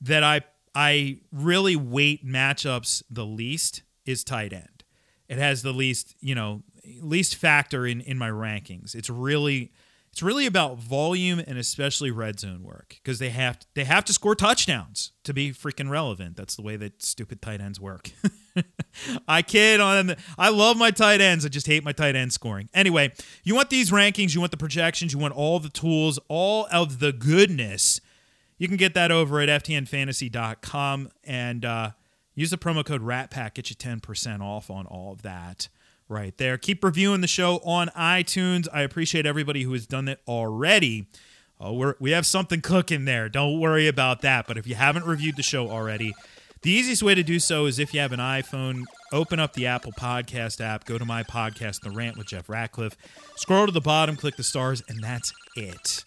that 0.00 0.22
I 0.22 0.42
I 0.74 1.18
really 1.30 1.76
weight 1.76 2.26
matchups 2.26 3.04
the 3.08 3.24
least 3.24 3.82
is 4.06 4.24
tight 4.24 4.52
end. 4.52 4.84
It 5.28 5.38
has 5.38 5.62
the 5.62 5.72
least, 5.72 6.14
you 6.20 6.34
know, 6.34 6.62
least 7.00 7.36
factor 7.36 7.86
in 7.86 8.00
in 8.00 8.18
my 8.18 8.30
rankings. 8.30 8.94
It's 8.94 9.10
really 9.10 9.72
it's 10.14 10.22
really 10.22 10.46
about 10.46 10.78
volume 10.78 11.40
and 11.40 11.58
especially 11.58 12.12
red 12.12 12.38
zone 12.38 12.62
work 12.62 13.00
because 13.02 13.18
they 13.18 13.30
have 13.30 13.58
to, 13.58 13.66
they 13.74 13.82
have 13.82 14.04
to 14.04 14.12
score 14.12 14.36
touchdowns 14.36 15.10
to 15.24 15.34
be 15.34 15.50
freaking 15.50 15.90
relevant. 15.90 16.36
That's 16.36 16.54
the 16.54 16.62
way 16.62 16.76
that 16.76 17.02
stupid 17.02 17.42
tight 17.42 17.60
ends 17.60 17.80
work. 17.80 18.12
I 19.28 19.42
kid 19.42 19.80
on 19.80 20.14
I 20.38 20.50
love 20.50 20.76
my 20.76 20.92
tight 20.92 21.20
ends. 21.20 21.44
I 21.44 21.48
just 21.48 21.66
hate 21.66 21.82
my 21.82 21.90
tight 21.90 22.14
end 22.14 22.32
scoring. 22.32 22.68
Anyway, 22.72 23.12
you 23.42 23.56
want 23.56 23.70
these 23.70 23.90
rankings, 23.90 24.34
you 24.34 24.40
want 24.40 24.52
the 24.52 24.56
projections, 24.56 25.12
you 25.12 25.18
want 25.18 25.34
all 25.34 25.58
the 25.58 25.68
tools, 25.68 26.20
all 26.28 26.68
of 26.70 27.00
the 27.00 27.12
goodness. 27.12 28.00
You 28.56 28.68
can 28.68 28.76
get 28.76 28.94
that 28.94 29.10
over 29.10 29.40
at 29.40 29.48
ftnfantasy.com 29.48 31.10
and 31.24 31.64
uh, 31.64 31.90
Use 32.34 32.50
the 32.50 32.58
promo 32.58 32.84
code 32.84 33.02
RATPACK, 33.02 33.54
get 33.54 33.70
you 33.70 33.76
10% 33.76 34.40
off 34.40 34.70
on 34.70 34.86
all 34.86 35.12
of 35.12 35.22
that 35.22 35.68
right 36.08 36.36
there. 36.36 36.58
Keep 36.58 36.82
reviewing 36.84 37.20
the 37.20 37.26
show 37.26 37.58
on 37.58 37.88
iTunes. 37.96 38.66
I 38.72 38.82
appreciate 38.82 39.26
everybody 39.26 39.62
who 39.62 39.72
has 39.72 39.86
done 39.86 40.08
it 40.08 40.20
already. 40.26 41.06
Oh, 41.60 41.72
we're, 41.72 41.94
we 42.00 42.10
have 42.10 42.26
something 42.26 42.60
cooking 42.60 43.04
there. 43.04 43.28
Don't 43.28 43.60
worry 43.60 43.86
about 43.86 44.22
that. 44.22 44.46
But 44.46 44.58
if 44.58 44.66
you 44.66 44.74
haven't 44.74 45.06
reviewed 45.06 45.36
the 45.36 45.42
show 45.42 45.70
already, 45.70 46.12
the 46.62 46.70
easiest 46.70 47.02
way 47.02 47.14
to 47.14 47.22
do 47.22 47.38
so 47.38 47.66
is 47.66 47.78
if 47.78 47.94
you 47.94 48.00
have 48.00 48.12
an 48.12 48.20
iPhone, 48.20 48.84
open 49.12 49.38
up 49.38 49.52
the 49.52 49.66
Apple 49.66 49.92
Podcast 49.92 50.60
app, 50.60 50.84
go 50.84 50.98
to 50.98 51.04
my 51.04 51.22
podcast, 51.22 51.80
The 51.82 51.90
Rant 51.90 52.16
with 52.16 52.26
Jeff 52.26 52.48
Ratcliffe, 52.48 52.96
scroll 53.36 53.66
to 53.66 53.72
the 53.72 53.80
bottom, 53.80 54.16
click 54.16 54.36
the 54.36 54.42
stars, 54.42 54.82
and 54.88 55.02
that's 55.02 55.32
it 55.54 56.04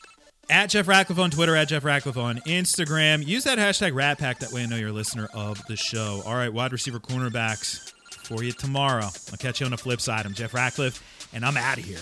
at 0.50 0.70
Jeff 0.70 0.88
Ratcliffe 0.88 1.20
on 1.20 1.32
Twitter, 1.32 1.56
at 1.56 1.68
Jeff 1.68 1.84
Ratcliffe 1.84 2.18
on 2.18 2.38
Instagram. 2.40 3.26
Use 3.26 3.44
that 3.44 3.58
hashtag 3.58 3.94
RatPack. 3.94 4.40
That 4.40 4.52
way 4.52 4.64
I 4.64 4.66
know 4.66 4.76
you're 4.76 4.90
a 4.90 4.94
listener 4.94 5.28
of 5.34 5.66
the 5.68 5.76
show. 5.76 6.22
All 6.26 6.36
right, 6.36 6.52
wide 6.52 6.72
receiver 6.72 7.00
cornerbacks 7.00 7.92
for 8.24 8.44
you 8.44 8.52
tomorrow. 8.52 9.06
I'll 9.06 9.38
catch 9.38 9.60
you 9.60 9.66
on 9.66 9.72
the 9.72 9.78
flip 9.78 10.02
side. 10.02 10.26
I'm 10.26 10.34
Jeff 10.34 10.54
Ratcliffe, 10.54 11.04
and 11.34 11.46
I'm 11.46 11.58
out 11.58 11.78
of 11.78 11.84
here. 11.84 12.00